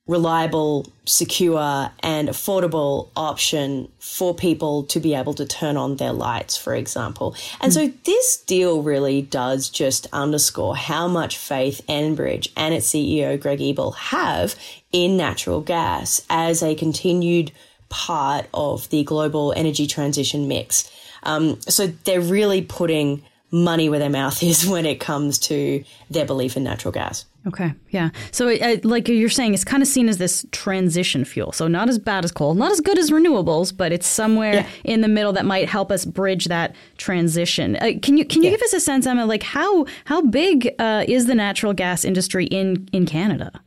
reliable, 0.08 0.92
secure, 1.06 1.92
and 2.00 2.30
affordable 2.30 3.10
option 3.16 3.90
for 4.00 4.34
people 4.34 4.84
to 4.84 5.00
be 5.00 5.14
able 5.14 5.34
to 5.34 5.46
turn 5.46 5.76
on 5.76 5.98
their 5.98 6.14
lights, 6.14 6.56
for 6.56 6.74
example. 6.74 7.36
And 7.60 7.72
mm. 7.72 7.76
so 7.76 7.88
this 8.06 8.38
deal 8.38 8.82
really 8.82 9.22
does 9.22 9.70
just 9.70 10.08
underscore 10.14 10.78
how 10.78 11.08
much 11.08 11.38
faith 11.38 11.82
Enbridge 11.90 12.50
and 12.56 12.74
its 12.74 12.90
CEO, 12.90 13.40
Greg 13.40 13.62
Ebel, 13.62 13.92
have 13.92 14.56
in 14.92 15.18
natural 15.18 15.62
gas 15.62 16.22
as 16.30 16.64
a 16.64 16.74
continued 16.74 17.52
part 17.90 18.48
of 18.54 18.90
the 18.90 19.04
global 19.04 19.54
energy 19.56 19.88
transition 19.88 20.48
mix. 20.48 20.90
Um, 21.24 21.60
so 21.62 21.88
they're 21.88 22.22
really 22.22 22.62
putting 22.62 23.24
money 23.52 23.90
where 23.90 24.00
their 24.00 24.10
mouth 24.10 24.42
is 24.44 24.68
when 24.70 24.86
it 24.86 25.00
comes 25.00 25.40
to 25.40 25.84
their 26.10 26.26
belief 26.26 26.58
in 26.58 26.64
natural 26.64 26.92
gas. 26.92 27.26
Okay, 27.46 27.74
yeah. 27.92 28.10
So, 28.32 28.50
uh, 28.50 28.76
like 28.84 29.08
you're 29.08 29.30
saying, 29.30 29.54
it's 29.54 29.64
kind 29.64 29.82
of 29.82 29.88
seen 29.88 30.10
as 30.10 30.18
this 30.18 30.46
transition 30.52 31.24
fuel. 31.24 31.54
So, 31.54 31.70
not 31.70 31.88
as 31.88 31.98
bad 31.98 32.26
as 32.26 32.32
coal, 32.32 32.56
not 32.56 32.72
as 32.72 32.82
good 32.82 33.00
as 33.00 33.10
renewables, 33.10 33.76
but 33.76 33.94
it's 33.94 34.06
somewhere 34.06 34.54
yeah. 34.54 34.68
in 34.84 35.00
the 35.00 35.08
middle 35.08 35.32
that 35.32 35.46
might 35.46 35.70
help 35.70 35.90
us 35.90 36.04
bridge 36.04 36.46
that 36.46 36.76
transition. 36.98 37.78
Uh, 37.78 37.92
can 38.02 38.18
you 38.18 38.26
can 38.26 38.44
you 38.44 38.50
yeah. 38.50 38.58
give 38.58 38.64
us 38.64 38.74
a 38.74 38.82
sense, 38.82 39.08
Emma, 39.08 39.26
like 39.26 39.44
how 39.44 39.86
how 40.06 40.22
big 40.22 40.74
uh, 40.78 41.06
is 41.08 41.28
the 41.28 41.36
natural 41.36 41.74
gas 41.74 42.04
industry 42.04 42.48
in 42.48 42.90
in 42.92 43.06
Canada? 43.06 43.62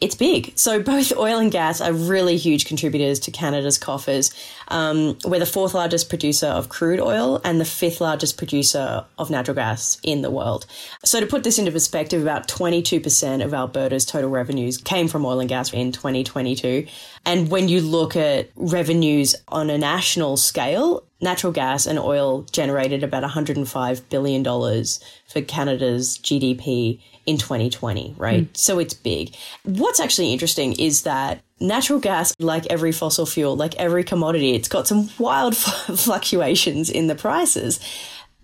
It's 0.00 0.14
big. 0.14 0.52
So 0.56 0.82
both 0.82 1.12
oil 1.16 1.38
and 1.38 1.50
gas 1.50 1.80
are 1.80 1.92
really 1.92 2.36
huge 2.36 2.66
contributors 2.66 3.18
to 3.20 3.30
Canada's 3.30 3.78
coffers. 3.78 4.32
Um, 4.68 5.16
we're 5.24 5.38
the 5.38 5.46
fourth 5.46 5.74
largest 5.74 6.08
producer 6.08 6.46
of 6.46 6.68
crude 6.68 7.00
oil 7.00 7.40
and 7.44 7.60
the 7.60 7.64
fifth 7.64 8.00
largest 8.00 8.36
producer 8.36 9.04
of 9.18 9.30
natural 9.30 9.54
gas 9.54 9.98
in 10.02 10.22
the 10.22 10.30
world. 10.30 10.66
So 11.04 11.20
to 11.20 11.26
put 11.26 11.44
this 11.44 11.58
into 11.58 11.72
perspective, 11.72 12.20
about 12.20 12.48
22% 12.48 13.44
of 13.44 13.54
Alberta's 13.54 14.04
total 14.04 14.30
revenues 14.30 14.76
came 14.78 15.08
from 15.08 15.24
oil 15.24 15.40
and 15.40 15.48
gas 15.48 15.72
in 15.72 15.92
2022. 15.92 16.86
And 17.24 17.50
when 17.50 17.68
you 17.68 17.80
look 17.80 18.16
at 18.16 18.50
revenues 18.54 19.34
on 19.48 19.70
a 19.70 19.78
national 19.78 20.36
scale, 20.36 21.05
natural 21.20 21.52
gas 21.52 21.86
and 21.86 21.98
oil 21.98 22.42
generated 22.52 23.02
about 23.02 23.22
$105 23.22 24.08
billion 24.10 24.44
for 24.44 25.40
Canada's 25.42 26.18
GDP 26.18 27.00
in 27.24 27.38
2020, 27.38 28.14
right? 28.16 28.44
Mm. 28.44 28.56
So 28.56 28.78
it's 28.78 28.94
big. 28.94 29.34
What's 29.64 30.00
actually 30.00 30.32
interesting 30.32 30.74
is 30.74 31.02
that 31.02 31.42
natural 31.58 31.98
gas, 31.98 32.34
like 32.38 32.66
every 32.66 32.92
fossil 32.92 33.26
fuel, 33.26 33.56
like 33.56 33.74
every 33.76 34.04
commodity, 34.04 34.54
it's 34.54 34.68
got 34.68 34.86
some 34.86 35.10
wild 35.18 35.56
fluctuations 35.56 36.90
in 36.90 37.06
the 37.06 37.14
prices. 37.14 37.80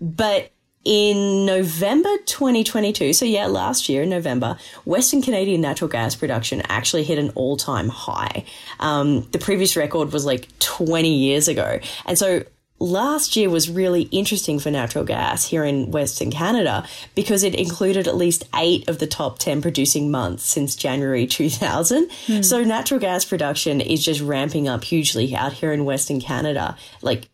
But 0.00 0.50
in 0.85 1.47
November 1.47 2.11
2022, 2.26 3.12
so 3.12 3.25
yeah, 3.25 3.47
last 3.47 3.88
year 3.88 4.02
in 4.02 4.09
November, 4.09 4.59
Western 4.85 5.23
Canadian 5.23 5.61
natural 5.61 5.88
gas 5.88 6.17
production 6.17 6.62
actually 6.69 7.05
hit 7.05 7.19
an 7.19 7.31
all 7.37 7.57
time 7.57 7.88
high. 7.88 8.45
Um, 8.81 9.23
the 9.31 9.38
previous 9.38 9.76
record 9.76 10.12
was 10.12 10.25
like 10.25 10.49
20 10.59 11.09
years 11.09 11.47
ago. 11.47 11.79
And 12.05 12.19
so 12.19 12.43
last 12.83 13.37
year 13.37 13.49
was 13.49 13.71
really 13.71 14.03
interesting 14.11 14.59
for 14.59 14.71
natural 14.71 15.05
gas 15.05 15.47
here 15.47 15.65
in 15.65 15.91
Western 15.91 16.31
Canada 16.31 16.85
because 17.15 17.45
it 17.45 17.55
included 17.55 18.09
at 18.09 18.17
least 18.17 18.45
eight 18.57 18.89
of 18.89 18.99
the 18.99 19.07
top 19.07 19.39
10 19.39 19.62
producing 19.62 20.11
months 20.11 20.45
since 20.45 20.75
January 20.75 21.27
2000. 21.27 22.11
Mm. 22.27 22.45
So 22.45 22.65
natural 22.65 22.99
gas 22.99 23.25
production 23.25 23.81
is 23.81 24.05
just 24.05 24.21
ramping 24.21 24.69
up 24.69 24.85
hugely 24.85 25.35
out 25.35 25.53
here 25.53 25.73
in 25.73 25.85
Western 25.85 26.21
Canada. 26.21 26.77
Like, 27.01 27.29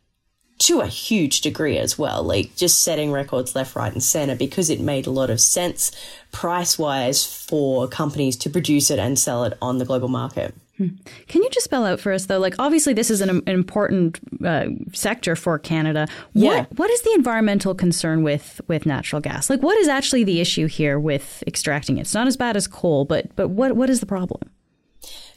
to 0.59 0.81
a 0.81 0.89
huge 0.89 1.41
degree 1.41 1.79
as 1.79 1.97
well, 1.97 2.23
like 2.23 2.55
just 2.57 2.81
setting 2.81 3.13
records 3.13 3.55
left, 3.55 3.77
right, 3.77 3.93
and 3.93 4.03
center 4.03 4.35
because 4.35 4.69
it 4.69 4.81
made 4.81 5.07
a 5.07 5.11
lot 5.11 5.31
of 5.31 5.41
sense 5.41 5.93
price 6.33 6.77
wise 6.77 7.25
for 7.25 7.87
companies 7.87 8.37
to 8.37 8.51
produce 8.51 8.91
it 8.91 8.99
and 8.99 9.19
sell 9.19 9.45
it 9.45 9.57
on 9.63 9.79
the 9.79 9.85
global 9.85 10.09
market. 10.09 10.53
Hmm. 10.79 10.89
Can 11.27 11.43
you 11.43 11.51
just 11.51 11.65
spell 11.65 11.85
out 11.85 11.99
for 11.99 12.13
us 12.13 12.27
though? 12.27 12.39
Like, 12.39 12.55
obviously, 12.59 12.95
this 12.95 13.11
is 13.11 13.21
an, 13.21 13.31
an 13.31 13.43
important 13.49 14.21
uh, 14.45 14.67
sector 14.93 15.35
for 15.35 15.59
Canada. 15.59 16.07
What 16.35 16.43
yeah. 16.43 16.67
what 16.77 16.89
is 16.91 17.03
the 17.03 17.13
environmental 17.15 17.75
concern 17.75 18.23
with 18.23 18.61
with 18.69 18.87
natural 18.87 19.21
gas? 19.21 19.51
Like, 19.51 19.61
what 19.61 19.77
is 19.79 19.89
actually 19.89 20.23
the 20.23 20.41
issue 20.41 20.67
here 20.67 21.01
with 21.01 21.43
extracting 21.47 21.99
it? 21.99 22.03
It's 22.03 22.15
not 22.15 22.29
as 22.29 22.37
bad 22.37 22.57
as 22.57 22.69
coal, 22.69 23.05
but 23.05 23.35
but 23.35 23.49
what 23.49 23.75
what 23.75 23.91
is 23.91 23.99
the 23.99 24.07
problem? 24.07 24.41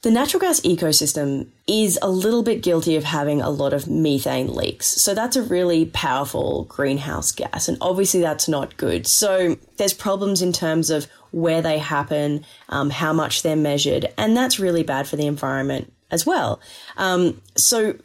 The 0.02 0.10
natural 0.10 0.42
gas 0.42 0.60
ecosystem 0.62 1.48
is 1.68 2.00
a 2.02 2.10
little 2.10 2.42
bit 2.42 2.64
guilty 2.64 2.96
of 2.96 3.04
having 3.04 3.40
a 3.40 3.52
lot 3.52 3.72
of 3.72 3.88
methane 3.88 4.52
leaks. 4.54 4.88
So 4.88 5.14
that's 5.14 5.36
a 5.36 5.44
really 5.44 5.86
powerful 5.86 6.64
greenhouse 6.64 7.32
gas. 7.32 7.68
And 7.68 7.78
obviously 7.82 8.20
that's 8.20 8.48
not 8.48 8.78
good. 8.78 9.06
So 9.06 9.58
there's 9.78 9.94
problems 9.94 10.42
in 10.42 10.54
terms 10.54 10.90
of 10.90 11.06
where 11.30 11.62
they 11.62 11.78
happen, 11.78 12.44
um, 12.70 12.90
how 12.90 13.14
much 13.14 13.44
they're 13.44 13.56
measured. 13.56 14.12
And 14.18 14.36
that's 14.36 14.60
really 14.60 14.82
bad 14.82 15.08
for 15.08 15.18
the 15.18 15.28
environment 15.28 15.94
as 16.10 16.26
well. 16.26 16.60
Um, 16.98 17.40
so 17.56 17.96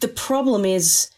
the 0.00 0.08
problem 0.08 0.66
is 0.66 1.10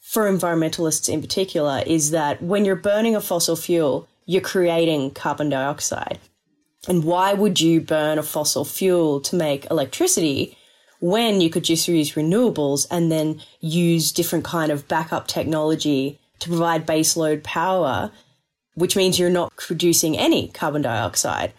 for 0.00 0.30
environmentalists 0.30 1.12
in 1.12 1.20
particular 1.20 1.82
is 1.86 2.10
that 2.10 2.42
when 2.42 2.64
you're 2.64 2.74
burning 2.74 3.14
a 3.14 3.20
fossil 3.20 3.54
fuel, 3.54 4.08
you're 4.24 4.40
creating 4.40 5.10
carbon 5.10 5.50
dioxide. 5.50 6.18
And 6.88 7.04
why 7.04 7.32
would 7.32 7.60
you 7.60 7.80
burn 7.80 8.18
a 8.18 8.22
fossil 8.22 8.64
fuel 8.64 9.20
to 9.22 9.36
make 9.36 9.70
electricity 9.70 10.56
when 11.00 11.40
you 11.40 11.50
could 11.50 11.64
just 11.64 11.88
use 11.88 12.12
renewables 12.12 12.86
and 12.90 13.10
then 13.10 13.40
use 13.60 14.12
different 14.12 14.44
kind 14.44 14.70
of 14.70 14.88
backup 14.88 15.26
technology 15.26 16.18
to 16.40 16.48
provide 16.48 16.86
baseload 16.86 17.42
power, 17.42 18.10
which 18.74 18.96
means 18.96 19.18
you're 19.18 19.30
not 19.30 19.54
producing 19.56 20.16
any 20.16 20.48
carbon 20.48 20.82
dioxide 20.82 21.52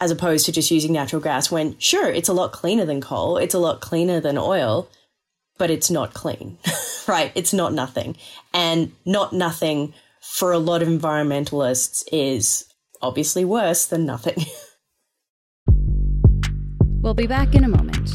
as 0.00 0.10
opposed 0.10 0.46
to 0.46 0.52
just 0.52 0.70
using 0.70 0.92
natural 0.92 1.20
gas 1.20 1.50
when 1.50 1.78
sure, 1.78 2.08
it's 2.08 2.28
a 2.28 2.32
lot 2.32 2.52
cleaner 2.52 2.86
than 2.86 3.00
coal, 3.00 3.36
it's 3.36 3.54
a 3.54 3.58
lot 3.58 3.80
cleaner 3.80 4.18
than 4.18 4.38
oil, 4.38 4.88
but 5.58 5.70
it's 5.70 5.90
not 5.90 6.14
clean, 6.14 6.56
right? 7.06 7.30
It's 7.34 7.52
not 7.52 7.74
nothing. 7.74 8.16
And 8.54 8.92
not 9.04 9.34
nothing 9.34 9.92
for 10.22 10.52
a 10.52 10.58
lot 10.58 10.80
of 10.80 10.88
environmentalists 10.88 12.02
is 12.10 12.64
obviously 13.02 13.44
worse 13.44 13.86
than 13.86 14.06
nothing. 14.06 14.44
we'll 17.00 17.14
be 17.14 17.26
back 17.26 17.54
in 17.54 17.64
a 17.64 17.68
moment. 17.68 18.10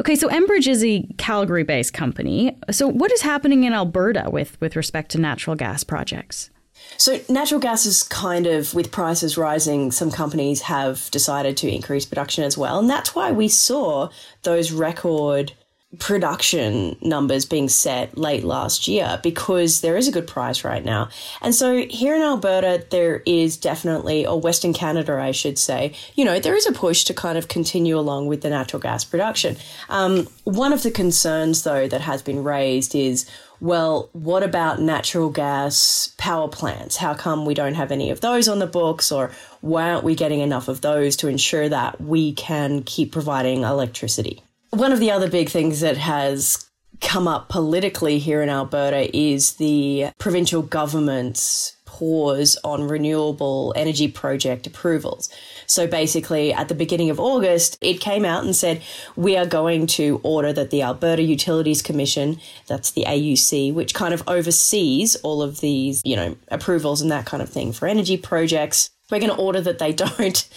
Okay, 0.00 0.16
so 0.16 0.28
Enbridge 0.30 0.66
is 0.66 0.82
a 0.82 1.06
Calgary 1.18 1.62
based 1.62 1.92
company. 1.92 2.58
So, 2.70 2.88
what 2.88 3.12
is 3.12 3.20
happening 3.20 3.64
in 3.64 3.74
Alberta 3.74 4.30
with, 4.30 4.58
with 4.58 4.74
respect 4.74 5.10
to 5.10 5.18
natural 5.18 5.56
gas 5.56 5.84
projects? 5.84 6.48
So, 6.96 7.20
natural 7.28 7.60
gas 7.60 7.84
is 7.84 8.02
kind 8.02 8.46
of, 8.46 8.72
with 8.72 8.90
prices 8.90 9.36
rising, 9.36 9.90
some 9.90 10.10
companies 10.10 10.62
have 10.62 11.10
decided 11.10 11.58
to 11.58 11.68
increase 11.68 12.06
production 12.06 12.44
as 12.44 12.56
well. 12.56 12.78
And 12.78 12.88
that's 12.88 13.14
why 13.14 13.30
we 13.30 13.48
saw 13.48 14.08
those 14.42 14.72
record 14.72 15.52
production 15.98 16.96
numbers 17.00 17.44
being 17.44 17.68
set 17.68 18.16
late 18.16 18.44
last 18.44 18.86
year 18.86 19.18
because 19.24 19.80
there 19.80 19.96
is 19.96 20.06
a 20.06 20.12
good 20.12 20.26
price 20.26 20.62
right 20.62 20.84
now. 20.84 21.08
And 21.42 21.52
so 21.52 21.84
here 21.88 22.14
in 22.14 22.22
Alberta, 22.22 22.86
there 22.90 23.22
is 23.26 23.56
definitely, 23.56 24.24
or 24.24 24.40
Western 24.40 24.72
Canada, 24.72 25.14
I 25.14 25.32
should 25.32 25.58
say, 25.58 25.94
you 26.14 26.24
know, 26.24 26.38
there 26.38 26.54
is 26.54 26.66
a 26.66 26.72
push 26.72 27.04
to 27.04 27.14
kind 27.14 27.36
of 27.36 27.48
continue 27.48 27.98
along 27.98 28.28
with 28.28 28.42
the 28.42 28.50
natural 28.50 28.80
gas 28.80 29.04
production. 29.04 29.56
Um, 29.88 30.28
one 30.44 30.72
of 30.72 30.84
the 30.84 30.92
concerns, 30.92 31.64
though, 31.64 31.88
that 31.88 32.02
has 32.02 32.22
been 32.22 32.44
raised 32.44 32.94
is 32.94 33.28
well, 33.62 34.08
what 34.12 34.42
about 34.42 34.80
natural 34.80 35.28
gas 35.28 36.14
power 36.16 36.48
plants? 36.48 36.96
How 36.96 37.12
come 37.12 37.44
we 37.44 37.52
don't 37.52 37.74
have 37.74 37.92
any 37.92 38.10
of 38.10 38.22
those 38.22 38.48
on 38.48 38.58
the 38.58 38.66
books? 38.66 39.12
Or 39.12 39.32
why 39.60 39.90
aren't 39.90 40.04
we 40.04 40.14
getting 40.14 40.40
enough 40.40 40.68
of 40.68 40.80
those 40.80 41.14
to 41.16 41.28
ensure 41.28 41.68
that 41.68 42.00
we 42.00 42.32
can 42.32 42.82
keep 42.84 43.12
providing 43.12 43.64
electricity? 43.64 44.42
One 44.70 44.92
of 44.92 45.00
the 45.00 45.10
other 45.10 45.28
big 45.28 45.48
things 45.48 45.80
that 45.80 45.96
has 45.96 46.70
come 47.00 47.26
up 47.26 47.48
politically 47.48 48.18
here 48.18 48.40
in 48.40 48.48
Alberta 48.48 49.14
is 49.16 49.54
the 49.54 50.10
provincial 50.18 50.62
government's 50.62 51.76
pause 51.86 52.56
on 52.62 52.86
renewable 52.86 53.74
energy 53.76 54.06
project 54.06 54.66
approvals. 54.66 55.28
So 55.66 55.88
basically, 55.88 56.52
at 56.52 56.68
the 56.68 56.74
beginning 56.74 57.10
of 57.10 57.18
August, 57.18 57.78
it 57.80 58.00
came 58.00 58.24
out 58.24 58.44
and 58.44 58.54
said, 58.54 58.80
we 59.16 59.36
are 59.36 59.44
going 59.44 59.88
to 59.88 60.20
order 60.22 60.52
that 60.52 60.70
the 60.70 60.82
Alberta 60.82 61.22
Utilities 61.22 61.82
Commission, 61.82 62.40
that's 62.68 62.92
the 62.92 63.04
AUC, 63.04 63.74
which 63.74 63.92
kind 63.92 64.14
of 64.14 64.22
oversees 64.28 65.16
all 65.16 65.42
of 65.42 65.60
these, 65.60 66.00
you 66.04 66.14
know, 66.14 66.36
approvals 66.48 67.02
and 67.02 67.10
that 67.10 67.26
kind 67.26 67.42
of 67.42 67.50
thing 67.50 67.72
for 67.72 67.88
energy 67.88 68.16
projects, 68.16 68.90
we're 69.10 69.18
going 69.18 69.32
to 69.32 69.36
order 69.36 69.60
that 69.60 69.80
they 69.80 69.92
don't 70.06 70.48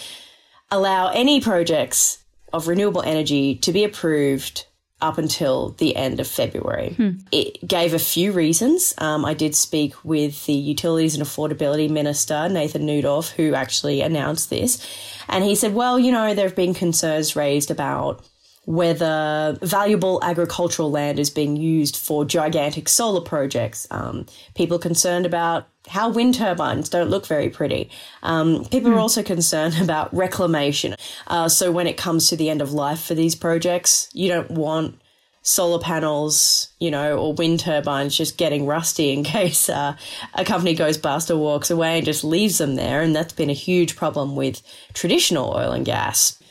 allow 0.70 1.08
any 1.10 1.42
projects 1.42 2.23
of 2.54 2.68
renewable 2.68 3.02
energy 3.02 3.56
to 3.56 3.74
be 3.74 3.84
approved 3.84 4.68
up 5.02 5.18
until 5.18 5.72
the 5.80 5.96
end 5.98 6.22
of 6.22 6.28
February. 6.28 6.94
Hmm. 6.94 7.10
It 7.32 7.68
gave 7.68 7.94
a 7.94 8.00
few 8.00 8.32
reasons. 8.32 8.94
Um, 9.00 9.26
I 9.26 9.34
did 9.34 9.54
speak 9.54 9.94
with 10.06 10.46
the 10.46 10.54
Utilities 10.54 11.16
and 11.16 11.24
Affordability 11.24 11.90
Minister, 11.90 12.48
Nathan 12.48 12.88
Neudorf, 12.88 13.32
who 13.32 13.54
actually 13.54 14.00
announced 14.00 14.50
this. 14.50 14.88
And 15.28 15.44
he 15.44 15.56
said, 15.56 15.74
well, 15.74 16.00
you 16.00 16.12
know, 16.12 16.34
there 16.34 16.48
have 16.48 16.56
been 16.56 16.74
concerns 16.74 17.36
raised 17.36 17.70
about 17.70 18.26
whether 18.66 19.58
valuable 19.62 20.20
agricultural 20.24 20.90
land 20.90 21.20
is 21.20 21.30
being 21.30 21.58
used 21.58 21.98
for 21.98 22.24
gigantic 22.24 22.88
solar 22.88 23.20
projects. 23.20 23.86
Um, 23.92 24.26
people 24.56 24.80
concerned 24.80 25.26
about 25.26 25.68
how 25.88 26.10
wind 26.10 26.36
turbines 26.36 26.90
don't 26.90 27.10
look 27.10 27.26
very 27.26 27.50
pretty. 27.50 27.90
Um, 28.22 28.66
people 28.66 28.90
mm. 28.90 28.94
are 28.94 28.98
hmm. 28.98 29.02
also 29.02 29.24
concerned 29.24 29.76
about 29.82 30.14
reclamation. 30.14 30.96
Uh, 31.28 31.50
so 31.50 31.72
when 31.72 31.88
it 31.88 31.98
comes 31.98 32.30
to 32.30 32.36
the 32.36 32.50
end 32.50 32.62
of 32.62 32.72
life 32.72 33.04
for 33.04 33.16
these 33.16 33.36
projects, 33.36 34.10
you 34.14 34.30
don't 34.30 34.52
want 34.52 35.00
solar 35.44 35.80
panels, 35.80 36.70
you 36.80 36.90
know, 36.90 37.18
or 37.18 37.34
wind 37.34 37.60
turbines 37.60 38.18
just 38.18 38.38
getting 38.38 38.66
rusty 38.66 39.12
in 39.12 39.24
case 39.36 39.70
uh, 39.70 39.96
a 40.34 40.46
company 40.46 40.74
goes 40.74 40.98
bust 40.98 41.30
or 41.30 41.38
walks 41.38 41.70
away 41.70 41.98
and 41.98 42.06
just 42.06 42.24
leaves 42.24 42.58
them 42.58 42.76
there. 42.76 43.02
And 43.02 43.16
that's 43.16 43.34
been 43.34 43.50
a 43.50 43.54
huge 43.54 43.96
problem 43.96 44.36
with 44.36 44.62
traditional 44.94 45.54
oil 45.54 45.72
and 45.72 45.86
gas. 45.86 46.42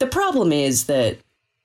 The 0.00 0.06
problem 0.06 0.52
is 0.52 0.86
that 0.86 1.18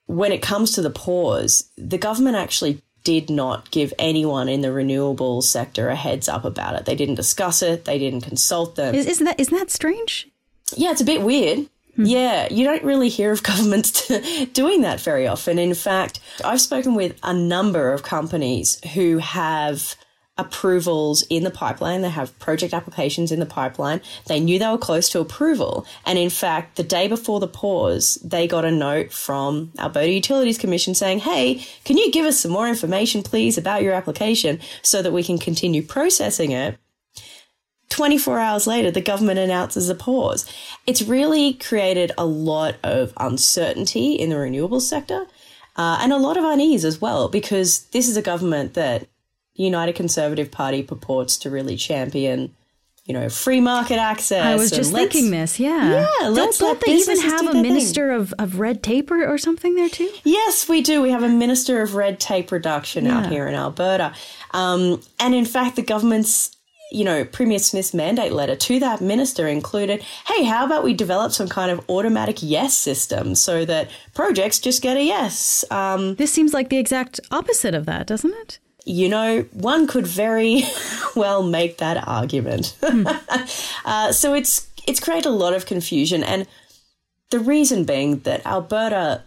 when 0.05 0.32
it 0.32 0.41
comes 0.41 0.74
to 0.74 0.82
the 0.82 0.91
pause, 0.91 1.72
the 1.77 1.98
government 1.98 2.36
actually 2.36 2.82
did 3.06 3.30
not 3.30 3.72
give 3.72 3.94
anyone 3.98 4.50
in 4.50 4.60
the 4.60 4.74
renewable 4.74 5.42
sector 5.42 5.88
a 5.88 5.96
heads 5.96 6.28
up 6.28 6.44
about 6.44 6.76
it. 6.76 6.86
They 6.86 6.96
didn't 6.96 7.16
discuss 7.16 7.62
it. 7.62 7.86
They 7.86 7.98
didn't 7.98 8.22
consult 8.22 8.76
them. 8.76 8.94
Isn't 8.94 9.24
that 9.24 9.40
isn't 9.40 9.56
that 9.58 9.72
strange? 9.72 10.28
Yeah, 10.76 10.92
it's 10.92 11.02
a 11.02 11.06
bit 11.06 11.22
weird. 11.22 11.70
Hmm. 11.96 12.06
Yeah, 12.06 12.52
you 12.52 12.66
don't 12.66 12.84
really 12.84 13.08
hear 13.08 13.32
of 13.32 13.44
governments 13.52 14.08
doing 14.54 14.82
that 14.82 15.00
very 15.00 15.28
often. 15.28 15.58
In 15.58 15.74
fact, 15.74 16.20
I've 16.44 16.60
spoken 16.60 16.96
with 16.96 17.18
a 17.24 17.34
number 17.34 17.94
of 17.94 18.04
companies 18.04 18.84
who 18.94 19.20
have 19.20 19.96
approvals 20.38 21.22
in 21.24 21.44
the 21.44 21.51
pipeline. 21.51 22.01
They 22.01 22.10
have 22.10 22.38
project 22.39 22.74
applications 22.74 23.32
in 23.32 23.39
the 23.39 23.46
pipeline. 23.46 24.01
They 24.27 24.39
knew 24.39 24.60
they 24.60 24.68
were 24.68 24.77
close 24.77 25.08
to 25.10 25.20
approval. 25.20 25.86
And 26.06 26.20
in 26.20 26.30
fact, 26.30 26.75
the 26.75 26.84
day 26.84 27.08
before 27.08 27.39
the 27.39 27.48
pause, 27.48 28.15
they 28.24 28.48
got 28.48 28.65
a 28.65 28.72
note 28.72 29.13
from 29.13 29.72
Alberta 29.80 30.12
Utilities 30.12 30.58
Commission 30.58 30.94
saying, 30.94 31.20
Hey, 31.20 31.65
can 31.86 31.98
you 31.98 32.12
give 32.12 32.25
us 32.25 32.39
some 32.39 32.51
more 32.51 32.68
information, 32.68 33.24
please, 33.24 33.58
about 33.58 33.84
your 33.84 33.94
application 33.94 34.60
so 34.82 35.01
that 35.01 35.13
we 35.13 35.24
can 35.24 35.38
continue 35.38 35.82
processing 35.82 36.51
it? 36.51 36.77
24 37.89 38.39
hours 38.39 38.68
later, 38.68 38.92
the 38.92 39.00
government 39.00 39.39
announces 39.39 39.89
a 39.89 39.96
pause. 39.96 40.51
It's 40.86 41.01
really 41.01 41.54
created 41.54 42.12
a 42.18 42.25
lot 42.25 42.75
of 42.84 43.13
uncertainty 43.18 44.13
in 44.13 44.30
the 44.30 44.36
renewables 44.36 44.82
sector 44.82 45.27
uh, 45.77 46.00
and 46.01 46.12
a 46.12 46.18
lot 46.18 46.36
of 46.36 46.44
unease 46.44 46.84
as 46.84 47.00
well, 47.00 47.30
because 47.30 47.86
this 47.92 48.10
is 48.10 48.18
a 48.18 48.22
government 48.22 48.74
that 48.74 49.08
United 49.56 49.96
Conservative 49.96 50.52
Party 50.52 50.84
purports 50.84 51.38
to 51.38 51.50
really 51.50 51.78
champion, 51.78 52.54
you 53.06 53.14
know, 53.14 53.30
free 53.30 53.62
market 53.62 53.98
access. 53.98 54.44
I 54.44 54.56
was 54.56 54.72
just 54.72 54.92
thinking 54.92 55.32
this, 55.32 55.60
yeah. 55.60 56.06
Yeah, 56.22 56.28
let's 56.28 56.58
don't, 56.58 56.80
don't 56.80 56.86
they 56.86 56.96
even 56.96 57.20
have 57.22 57.48
a 57.48 57.62
minister 57.62 58.12
of, 58.12 58.34
of 58.38 58.60
red 58.60 58.84
tape 58.84 59.12
or, 59.12 59.26
or 59.26 59.38
something 59.38 59.76
there 59.76 59.90
too? 59.90 60.10
Yes, 60.24 60.68
we 60.68 60.82
do. 60.82 61.02
We 61.02 61.12
have 61.12 61.24
a 61.24 61.30
minister 61.30 61.82
of 61.82 61.96
red 61.96 62.20
tape 62.20 62.52
reduction 62.52 63.06
yeah. 63.06 63.20
out 63.20 63.28
here 63.28 63.48
in 63.48 63.56
Alberta. 63.56 64.14
Um, 64.52 65.02
and 65.20 65.34
in 65.34 65.46
fact, 65.46 65.76
the 65.76 65.84
government's 65.84 66.52
you 66.92 67.04
know, 67.04 67.26
Premier 67.26 67.60
Smith's 67.60 67.94
mandate 67.94 68.32
letter 68.32 68.56
to 68.56 68.80
that 68.80 69.02
minister 69.02 69.48
included, 69.48 70.04
hey, 70.28 70.44
how 70.44 70.66
about 70.66 70.84
we 70.84 70.94
develop 70.94 71.32
some 71.32 71.48
kind 71.48 71.72
of 71.72 71.84
automatic 71.90 72.38
yes 72.42 72.76
system 72.76 73.36
so 73.36 73.66
that 73.66 73.90
projects 74.14 74.60
just 74.60 74.82
get 74.82 74.96
a 74.96 75.04
yes? 75.04 75.66
Um, 75.72 76.16
this 76.16 76.32
seems 76.32 76.54
like 76.54 76.70
the 76.70 76.78
exact 76.78 77.20
opposite 77.32 77.74
of 77.74 77.86
that, 77.88 78.06
doesn't 78.08 78.34
it? 78.34 78.60
You 78.86 79.10
know, 79.10 79.42
one 79.51 79.88
could 79.88 80.08
very 80.08 80.63
well 81.15 81.44
make 81.44 81.77
that 81.80 82.08
argument. 82.08 82.77
Hmm. 82.86 83.08
uh, 83.84 84.12
so 84.12 84.34
it's 84.34 84.68
it's 84.88 85.00
created 85.00 85.25
a 85.25 85.32
lot 85.32 85.54
of 85.54 85.65
confusion, 85.65 86.24
and 86.24 86.48
the 87.32 87.39
reason 87.39 87.84
being 87.84 88.20
that 88.20 88.46
Alberta 88.46 89.24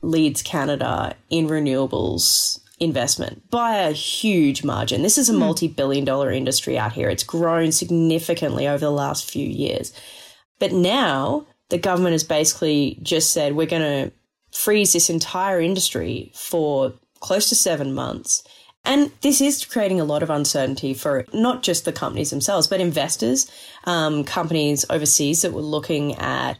leads 0.00 0.42
Canada 0.42 1.16
in 1.28 1.48
renewables 1.48 2.60
investment 2.78 3.50
by 3.50 3.76
a 3.76 3.92
huge 3.92 4.64
margin. 4.64 5.02
This 5.02 5.18
is 5.18 5.28
a 5.28 5.32
hmm. 5.32 5.40
multi-billion 5.40 6.04
dollar 6.04 6.30
industry 6.30 6.78
out 6.78 6.92
here. 6.92 7.10
It's 7.10 7.24
grown 7.24 7.72
significantly 7.72 8.68
over 8.68 8.78
the 8.78 8.92
last 8.92 9.30
few 9.30 9.46
years. 9.46 9.92
But 10.60 10.72
now 10.72 11.46
the 11.68 11.78
government 11.78 12.12
has 12.12 12.24
basically 12.24 12.98
just 13.02 13.32
said 13.32 13.54
we're 13.54 13.66
going 13.66 13.82
to 14.10 14.12
freeze 14.56 14.92
this 14.92 15.10
entire 15.10 15.60
industry 15.60 16.32
for 16.34 16.92
close 17.20 17.48
to 17.48 17.54
7 17.54 17.92
months 17.92 18.42
And 18.84 19.12
this 19.20 19.40
is 19.40 19.64
creating 19.64 20.00
a 20.00 20.04
lot 20.04 20.22
of 20.22 20.30
uncertainty 20.30 20.94
for 20.94 21.26
not 21.32 21.62
just 21.62 21.84
the 21.84 21.92
companies 21.92 22.30
themselves, 22.30 22.66
but 22.66 22.80
investors, 22.80 23.50
um, 23.84 24.24
companies 24.24 24.84
overseas 24.88 25.42
that 25.42 25.52
were 25.52 25.60
looking 25.60 26.14
at 26.16 26.58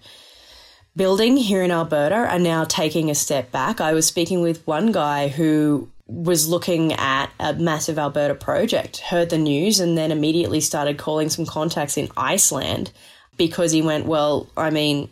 building 0.97 1.37
here 1.37 1.63
in 1.63 1.71
Alberta 1.71 2.15
are 2.15 2.39
now 2.39 2.65
taking 2.65 3.11
a 3.11 3.15
step 3.15 3.51
back. 3.51 3.81
I 3.81 3.95
was 3.95 4.07
speaking 4.07 4.43
with 4.43 4.67
one 4.67 4.93
guy 4.93 5.29
who 5.29 5.89
was 6.07 6.49
looking 6.49 6.93
at 6.93 7.31
a 7.39 7.55
massive 7.55 7.99
Alberta 7.99 8.35
project, 8.35 8.99
heard 8.99 9.31
the 9.31 9.39
news, 9.39 9.79
and 9.79 9.97
then 9.97 10.11
immediately 10.11 10.61
started 10.61 10.99
calling 10.99 11.31
some 11.31 11.47
contacts 11.47 11.97
in 11.97 12.09
Iceland 12.17 12.91
because 13.37 13.73
he 13.73 13.81
went, 13.81 14.07
Well, 14.07 14.49
I 14.57 14.71
mean, 14.71 15.09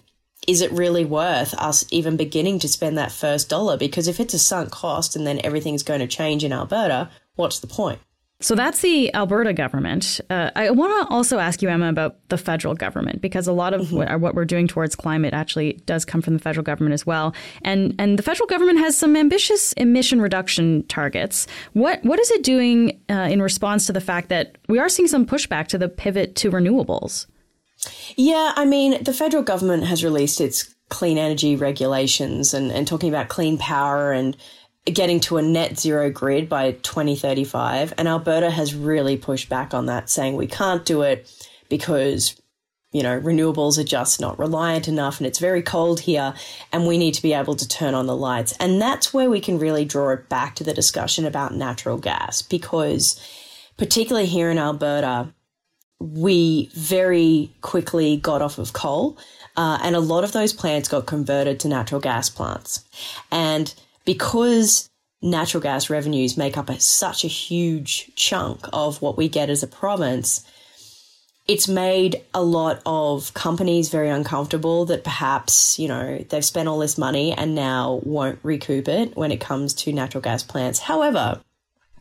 is 0.48 0.62
it 0.62 0.72
really 0.72 1.04
worth 1.04 1.52
us 1.54 1.84
even 1.90 2.16
beginning 2.16 2.58
to 2.60 2.68
spend 2.68 2.96
that 2.96 3.12
first 3.12 3.50
dollar? 3.50 3.76
Because 3.76 4.08
if 4.08 4.18
it's 4.18 4.32
a 4.32 4.38
sunk 4.38 4.70
cost 4.70 5.14
and 5.14 5.26
then 5.26 5.40
everything's 5.44 5.82
going 5.82 6.00
to 6.00 6.06
change 6.06 6.42
in 6.42 6.52
Alberta, 6.52 7.10
what's 7.36 7.60
the 7.60 7.66
point? 7.66 8.00
So 8.40 8.54
that's 8.54 8.80
the 8.82 9.12
Alberta 9.14 9.52
government. 9.52 10.20
Uh, 10.30 10.50
I 10.54 10.70
want 10.70 11.08
to 11.08 11.12
also 11.12 11.38
ask 11.38 11.60
you, 11.60 11.68
Emma, 11.68 11.88
about 11.88 12.16
the 12.28 12.38
federal 12.38 12.74
government 12.74 13.20
because 13.20 13.48
a 13.48 13.52
lot 13.52 13.74
of 13.74 13.88
mm-hmm. 13.88 14.20
what 14.20 14.36
we're 14.36 14.44
doing 14.44 14.68
towards 14.68 14.94
climate 14.94 15.34
actually 15.34 15.74
does 15.86 16.04
come 16.04 16.22
from 16.22 16.34
the 16.34 16.38
federal 16.38 16.62
government 16.62 16.94
as 16.94 17.04
well. 17.04 17.34
And 17.62 17.96
and 17.98 18.16
the 18.18 18.22
federal 18.22 18.46
government 18.46 18.78
has 18.78 18.96
some 18.96 19.16
ambitious 19.16 19.72
emission 19.72 20.20
reduction 20.20 20.84
targets. 20.86 21.48
What 21.72 22.02
what 22.04 22.20
is 22.20 22.30
it 22.30 22.44
doing 22.44 23.00
uh, 23.10 23.28
in 23.28 23.42
response 23.42 23.86
to 23.86 23.92
the 23.92 24.00
fact 24.00 24.28
that 24.28 24.56
we 24.68 24.78
are 24.78 24.88
seeing 24.88 25.08
some 25.08 25.26
pushback 25.26 25.66
to 25.68 25.78
the 25.78 25.88
pivot 25.88 26.36
to 26.36 26.50
renewables? 26.52 27.26
Yeah, 28.16 28.52
I 28.56 28.64
mean, 28.64 29.02
the 29.02 29.12
federal 29.12 29.42
government 29.42 29.84
has 29.84 30.02
released 30.02 30.40
its 30.40 30.74
clean 30.88 31.18
energy 31.18 31.56
regulations 31.56 32.54
and, 32.54 32.72
and 32.72 32.86
talking 32.86 33.08
about 33.08 33.28
clean 33.28 33.58
power 33.58 34.12
and 34.12 34.36
getting 34.84 35.20
to 35.20 35.36
a 35.36 35.42
net 35.42 35.78
zero 35.78 36.10
grid 36.10 36.48
by 36.48 36.72
2035. 36.72 37.94
And 37.98 38.08
Alberta 38.08 38.50
has 38.50 38.74
really 38.74 39.16
pushed 39.16 39.48
back 39.48 39.74
on 39.74 39.86
that, 39.86 40.08
saying 40.10 40.36
we 40.36 40.46
can't 40.46 40.84
do 40.84 41.02
it 41.02 41.30
because, 41.68 42.40
you 42.92 43.02
know, 43.02 43.20
renewables 43.20 43.78
are 43.78 43.84
just 43.84 44.20
not 44.20 44.38
reliant 44.38 44.88
enough 44.88 45.18
and 45.18 45.26
it's 45.26 45.38
very 45.38 45.62
cold 45.62 46.00
here 46.00 46.34
and 46.72 46.86
we 46.86 46.96
need 46.96 47.14
to 47.14 47.22
be 47.22 47.34
able 47.34 47.54
to 47.56 47.68
turn 47.68 47.94
on 47.94 48.06
the 48.06 48.16
lights. 48.16 48.54
And 48.58 48.80
that's 48.80 49.12
where 49.12 49.28
we 49.28 49.40
can 49.40 49.58
really 49.58 49.84
draw 49.84 50.10
it 50.10 50.28
back 50.28 50.54
to 50.56 50.64
the 50.64 50.74
discussion 50.74 51.26
about 51.26 51.54
natural 51.54 51.98
gas 51.98 52.40
because, 52.40 53.20
particularly 53.76 54.26
here 54.26 54.50
in 54.50 54.58
Alberta, 54.58 55.34
we 56.00 56.70
very 56.74 57.50
quickly 57.60 58.16
got 58.16 58.42
off 58.42 58.58
of 58.58 58.72
coal. 58.72 59.18
Uh, 59.56 59.78
and 59.82 59.96
a 59.96 60.00
lot 60.00 60.24
of 60.24 60.32
those 60.32 60.52
plants 60.52 60.88
got 60.88 61.06
converted 61.06 61.58
to 61.60 61.68
natural 61.68 62.00
gas 62.00 62.30
plants. 62.30 62.84
And 63.32 63.74
because 64.04 64.88
natural 65.20 65.62
gas 65.62 65.90
revenues 65.90 66.36
make 66.36 66.56
up 66.56 66.70
a, 66.70 66.78
such 66.78 67.24
a 67.24 67.28
huge 67.28 68.14
chunk 68.14 68.60
of 68.72 69.02
what 69.02 69.16
we 69.16 69.28
get 69.28 69.50
as 69.50 69.64
a 69.64 69.66
province, 69.66 70.46
it's 71.48 71.66
made 71.66 72.22
a 72.34 72.42
lot 72.42 72.80
of 72.86 73.34
companies 73.34 73.88
very 73.88 74.10
uncomfortable 74.10 74.84
that 74.84 75.02
perhaps, 75.02 75.78
you 75.78 75.88
know, 75.88 76.24
they've 76.28 76.44
spent 76.44 76.68
all 76.68 76.78
this 76.78 76.98
money 76.98 77.32
and 77.32 77.54
now 77.54 78.00
won't 78.04 78.38
recoup 78.42 78.86
it 78.86 79.16
when 79.16 79.32
it 79.32 79.40
comes 79.40 79.74
to 79.74 79.92
natural 79.92 80.20
gas 80.20 80.42
plants. 80.42 80.78
However, 80.78 81.40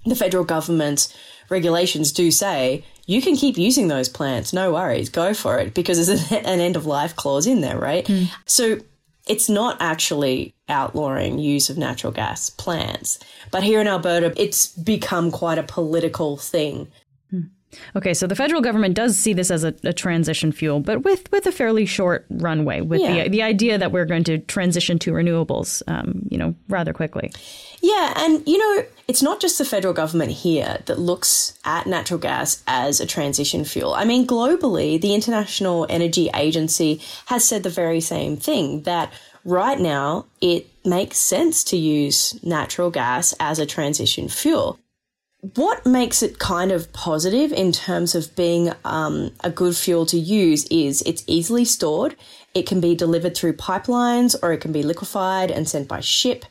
the 0.05 0.15
federal 0.15 0.43
government's 0.43 1.15
regulations 1.49 2.11
do 2.11 2.31
say 2.31 2.83
you 3.05 3.21
can 3.21 3.35
keep 3.35 3.57
using 3.57 3.87
those 3.87 4.09
plants, 4.09 4.53
no 4.53 4.73
worries, 4.73 5.09
go 5.09 5.33
for 5.33 5.59
it, 5.59 5.73
because 5.73 6.05
there's 6.05 6.31
an 6.31 6.59
end 6.59 6.75
of 6.75 6.85
life 6.85 7.15
clause 7.15 7.47
in 7.47 7.61
there, 7.61 7.77
right? 7.77 8.05
Mm. 8.05 8.29
So 8.45 8.79
it's 9.27 9.49
not 9.49 9.77
actually 9.79 10.53
outlawing 10.69 11.39
use 11.39 11.69
of 11.69 11.77
natural 11.77 12.11
gas 12.11 12.49
plants. 12.49 13.19
But 13.51 13.63
here 13.63 13.79
in 13.79 13.87
Alberta, 13.87 14.33
it's 14.35 14.67
become 14.67 15.31
quite 15.31 15.57
a 15.57 15.63
political 15.63 16.37
thing 16.37 16.89
Okay, 17.95 18.13
so 18.13 18.27
the 18.27 18.35
federal 18.35 18.61
government 18.61 18.95
does 18.95 19.17
see 19.17 19.33
this 19.33 19.51
as 19.51 19.63
a, 19.63 19.73
a, 19.83 19.91
transition 19.91 20.51
fuel, 20.51 20.79
but 20.79 21.03
with, 21.03 21.29
with 21.31 21.45
a 21.45 21.51
fairly 21.51 21.85
short 21.85 22.25
runway, 22.29 22.79
with 22.79 23.01
yeah. 23.01 23.23
the 23.23 23.29
the 23.29 23.41
idea 23.41 23.77
that 23.77 23.91
we're 23.91 24.05
going 24.05 24.23
to 24.23 24.37
transition 24.37 24.97
to 24.99 25.11
renewables, 25.11 25.83
um, 25.87 26.21
you 26.29 26.37
know, 26.37 26.55
rather 26.69 26.93
quickly. 26.93 27.31
Yeah, 27.81 28.13
and 28.15 28.47
you 28.47 28.57
know, 28.57 28.85
it's 29.07 29.21
not 29.21 29.41
just 29.41 29.57
the 29.57 29.65
federal 29.65 29.93
government 29.93 30.31
here 30.31 30.79
that 30.85 30.99
looks 30.99 31.59
at 31.65 31.87
natural 31.87 32.19
gas 32.19 32.63
as 32.67 33.01
a 33.01 33.05
transition 33.05 33.65
fuel. 33.65 33.93
I 33.93 34.05
mean, 34.05 34.25
globally, 34.25 34.99
the 34.99 35.13
International 35.13 35.85
Energy 35.89 36.29
Agency 36.33 37.01
has 37.25 37.45
said 37.47 37.63
the 37.63 37.69
very 37.69 37.99
same 37.99 38.37
thing 38.37 38.83
that 38.83 39.11
right 39.43 39.79
now 39.79 40.25
it 40.41 40.67
makes 40.85 41.17
sense 41.17 41.63
to 41.65 41.77
use 41.77 42.41
natural 42.43 42.91
gas 42.91 43.33
as 43.39 43.59
a 43.59 43.65
transition 43.65 44.29
fuel 44.29 44.79
what 45.41 45.85
makes 45.85 46.23
it 46.23 46.39
kind 46.39 46.71
of 46.71 46.91
positive 46.93 47.51
in 47.51 47.71
terms 47.71 48.15
of 48.15 48.35
being 48.35 48.71
um, 48.83 49.31
a 49.43 49.51
good 49.51 49.75
fuel 49.75 50.05
to 50.07 50.17
use 50.17 50.65
is 50.65 51.03
it's 51.03 51.23
easily 51.27 51.63
stored. 51.63 52.15
It 52.53 52.65
can 52.65 52.81
be 52.81 52.95
delivered 52.95 53.37
through 53.37 53.53
pipelines 53.53 54.35
or 54.41 54.51
it 54.51 54.61
can 54.61 54.71
be 54.71 54.83
liquefied 54.83 55.51
and 55.51 55.69
sent 55.69 55.87
by 55.87 55.99
ship. 55.99 56.45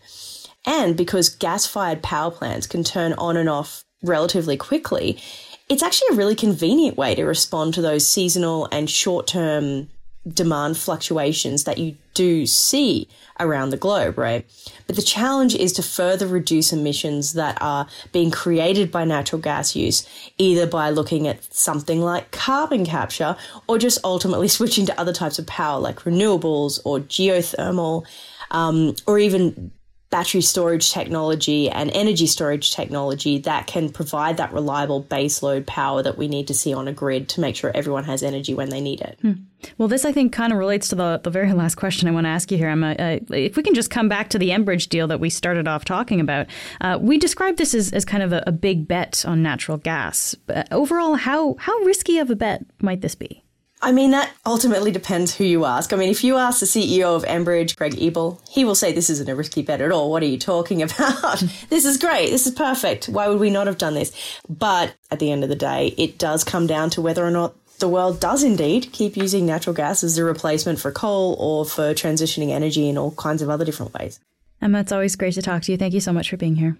And 0.64 0.96
because 0.96 1.29
gas 1.29 1.66
fired 1.66 2.03
power 2.03 2.31
plants 2.31 2.66
can 2.66 2.85
turn 2.85 3.12
on 3.14 3.37
and 3.37 3.49
off 3.49 3.85
relatively 4.03 4.57
quickly, 4.57 5.20
it's 5.68 5.83
actually 5.83 6.14
a 6.14 6.16
really 6.16 6.37
convenient 6.37 6.96
way 6.96 7.14
to 7.16 7.25
respond 7.25 7.75
to 7.75 7.83
those 7.83 8.07
seasonal 8.07 8.68
and 8.70 8.88
short 8.88 9.27
term 9.27 9.88
demand 10.27 10.77
fluctuations 10.77 11.65
that 11.65 11.79
you 11.79 11.97
do 12.15 12.47
see 12.47 13.09
around 13.39 13.71
the 13.71 13.77
globe, 13.77 14.19
right? 14.19 14.47
But 14.87 14.97
the 14.97 15.03
challenge 15.03 15.55
is 15.55 15.73
to 15.75 15.83
further 15.83 16.27
reduce 16.27 16.73
emissions 16.73 17.35
that 17.35 17.59
are 17.61 17.87
being 18.12 18.31
created 18.31 18.91
by 18.91 19.05
natural 19.05 19.41
gas 19.41 19.77
use, 19.77 20.07
either 20.39 20.67
by 20.67 20.91
looking 20.91 21.29
at 21.29 21.45
something 21.55 22.01
like 22.01 22.31
carbon 22.31 22.85
capture 22.85 23.37
or 23.69 23.79
just 23.79 23.99
ultimately 24.05 24.49
switching 24.57 24.87
to 24.87 25.01
other 25.01 25.12
types 25.12 25.39
of 25.39 25.47
power 25.47 25.79
like 25.81 26.01
renewables 26.01 26.81
or 26.85 27.01
geothermal, 27.01 28.07
um, 28.51 28.95
or 29.07 29.19
even 29.19 29.71
battery 30.16 30.40
storage 30.40 30.92
technology 30.92 31.68
and 31.68 31.90
energy 31.90 32.26
storage 32.26 32.72
technology 32.72 33.37
that 33.37 33.66
can 33.66 33.90
provide 33.90 34.38
that 34.38 34.50
reliable 34.50 35.02
baseload 35.02 35.66
power 35.66 36.02
that 36.02 36.16
we 36.16 36.26
need 36.26 36.48
to 36.48 36.55
see 36.55 36.72
on 36.72 36.88
a 36.88 36.92
grid 36.92 37.29
to 37.29 37.38
make 37.38 37.55
sure 37.55 37.70
everyone 37.74 38.02
has 38.02 38.22
energy 38.22 38.55
when 38.55 38.70
they 38.70 38.81
need 38.81 39.02
it. 39.02 39.18
Hmm. 39.20 39.33
Well, 39.76 39.88
this 39.88 40.07
I 40.07 40.12
think 40.12 40.33
kind 40.33 40.55
of 40.55 40.59
relates 40.59 40.88
to 40.88 40.94
the, 40.94 41.20
the 41.22 41.29
very 41.29 41.52
last 41.52 41.74
question 41.74 42.09
I 42.09 42.12
want 42.12 42.24
to 42.24 42.31
ask 42.31 42.50
you 42.50 42.57
here, 42.57 42.70
Emma. 42.70 42.92
Uh, 42.98 43.18
if 43.29 43.59
we 43.59 43.62
can 43.62 43.74
just 43.74 43.90
come 43.90 44.09
back 44.09 44.31
to 44.31 44.38
the 44.38 44.48
Enbridge 44.48 44.88
deal 44.88 45.07
that 45.09 45.20
we 45.20 45.29
started 45.29 45.68
off 45.68 45.85
talking 45.85 46.18
about, 46.18 46.46
uh, 46.81 46.96
we 46.98 47.18
described 47.18 47.59
this 47.59 47.74
as, 47.74 47.92
as 47.92 48.07
kind 48.07 48.22
of 48.22 48.33
a, 48.33 48.42
a 48.46 48.52
big 48.52 48.88
bet 48.88 49.22
on 49.26 49.42
natural 49.42 49.76
gas. 49.76 50.35
But 50.46 50.72
overall, 50.72 51.16
how, 51.16 51.57
how 51.59 51.76
risky 51.81 52.16
of 52.20 52.31
a 52.31 52.37
bet 52.37 52.64
might 52.81 53.02
this 53.02 53.14
be? 53.14 53.42
I 53.83 53.93
mean, 53.93 54.12
that 54.12 54.33
ultimately 54.47 54.91
depends 54.91 55.35
who 55.35 55.45
you 55.45 55.65
ask. 55.67 55.93
I 55.93 55.97
mean, 55.97 56.09
if 56.09 56.25
you 56.25 56.37
ask 56.39 56.61
the 56.61 56.67
CEO 56.67 57.15
of 57.15 57.25
Enbridge, 57.25 57.77
Greg 57.77 58.01
Ebel, 58.01 58.41
he 58.49 58.65
will 58.65 58.75
say 58.75 58.93
this 58.93 59.11
isn't 59.11 59.29
a 59.29 59.35
risky 59.37 59.62
bet 59.62 59.83
at 59.83 59.93
all. 59.93 60.11
What 60.11 60.23
are 60.23 60.27
you 60.27 60.39
talking 60.39 60.83
about? 60.83 61.45
this 61.69 61.85
is 61.85 61.99
great. 61.99 62.31
This 62.31 62.47
is 62.47 62.55
perfect. 62.55 63.07
Why 63.07 63.29
would 63.29 63.39
we 63.39 63.51
not 63.51 63.67
have 63.67 63.79
done 63.79 63.95
this? 63.95 64.12
But 64.49 64.95
at 65.11 65.19
the 65.19 65.31
end 65.31 65.43
of 65.43 65.51
the 65.51 65.57
day, 65.57 65.95
it 65.99 66.19
does 66.19 66.43
come 66.43 66.67
down 66.67 66.91
to 66.91 67.03
whether 67.03 67.25
or 67.25 67.31
not 67.31 67.55
the 67.79 67.89
world 67.89 68.19
does 68.19 68.43
indeed 68.43 68.91
keep 68.93 69.17
using 69.17 69.45
natural 69.45 69.75
gas 69.75 70.03
as 70.03 70.17
a 70.17 70.25
replacement 70.25 70.81
for 70.81 70.91
coal 70.91 71.37
or 71.39 71.67
for 71.67 71.93
transitioning 71.93 72.51
energy 72.51 72.89
in 72.89 72.97
all 72.97 73.11
kinds 73.12 73.43
of 73.43 73.51
other 73.51 73.67
different 73.67 73.93
ways. 73.93 74.19
Emma, 74.62 74.81
it's 74.81 74.93
always 74.93 75.17
great 75.17 75.35
to 75.35 75.43
talk 75.43 75.62
to 75.62 75.73
you. 75.73 75.77
Thank 75.77 75.93
you 75.93 76.01
so 76.01 76.15
much 76.15 76.31
for 76.31 76.39
being 76.39 76.57
here. 76.57 76.79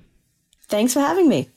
Thanks 0.69 0.95
for 0.95 1.01
having 1.01 1.29
me. 1.29 1.51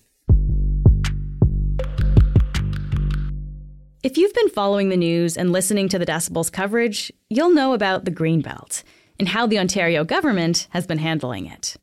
If 4.01 4.17
you've 4.17 4.33
been 4.33 4.47
following 4.47 4.87
the 4.87 4.95
news 4.95 5.35
and 5.35 5.51
listening 5.51 5.89
to 5.89 5.99
the 5.99 6.05
Decibels 6.05 6.49
coverage, 6.49 7.11
you'll 7.29 7.53
know 7.53 7.73
about 7.73 8.05
the 8.05 8.11
Greenbelt 8.11 8.83
and 9.19 9.27
how 9.27 9.45
the 9.45 9.59
Ontario 9.59 10.05
government 10.05 10.69
has 10.69 10.87
been 10.87 10.99
handling 10.99 11.47
it. 11.47 11.75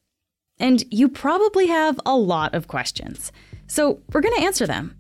And 0.58 0.82
you 0.90 1.10
probably 1.10 1.66
have 1.66 2.00
a 2.06 2.16
lot 2.16 2.54
of 2.54 2.68
questions. 2.68 3.32
So 3.66 4.00
we're 4.14 4.22
going 4.22 4.34
to 4.36 4.44
answer 4.44 4.66
them. 4.66 4.96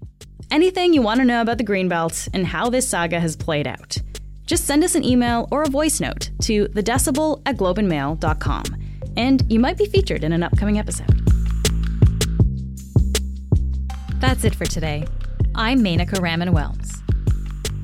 Anything 0.50 0.92
you 0.92 1.00
want 1.00 1.20
to 1.20 1.24
know 1.24 1.40
about 1.40 1.56
the 1.56 1.64
Greenbelt 1.64 2.28
and 2.34 2.46
how 2.46 2.68
this 2.68 2.86
saga 2.86 3.18
has 3.18 3.34
played 3.34 3.66
out. 3.66 3.96
Just 4.44 4.66
send 4.66 4.84
us 4.84 4.94
an 4.94 5.02
email 5.02 5.48
or 5.50 5.62
a 5.62 5.70
voice 5.70 6.00
note 6.00 6.30
to 6.42 6.66
thedecibel 6.66 7.40
at 7.46 7.56
globeandmail.com, 7.56 8.64
and 9.16 9.50
you 9.50 9.58
might 9.58 9.78
be 9.78 9.86
featured 9.86 10.22
in 10.22 10.32
an 10.32 10.42
upcoming 10.42 10.78
episode. 10.78 11.18
That's 14.20 14.44
it 14.44 14.54
for 14.54 14.66
today. 14.66 15.06
I'm 15.54 15.80
Menaka 15.80 16.20
Raman 16.20 16.50
Wilms. 16.50 17.05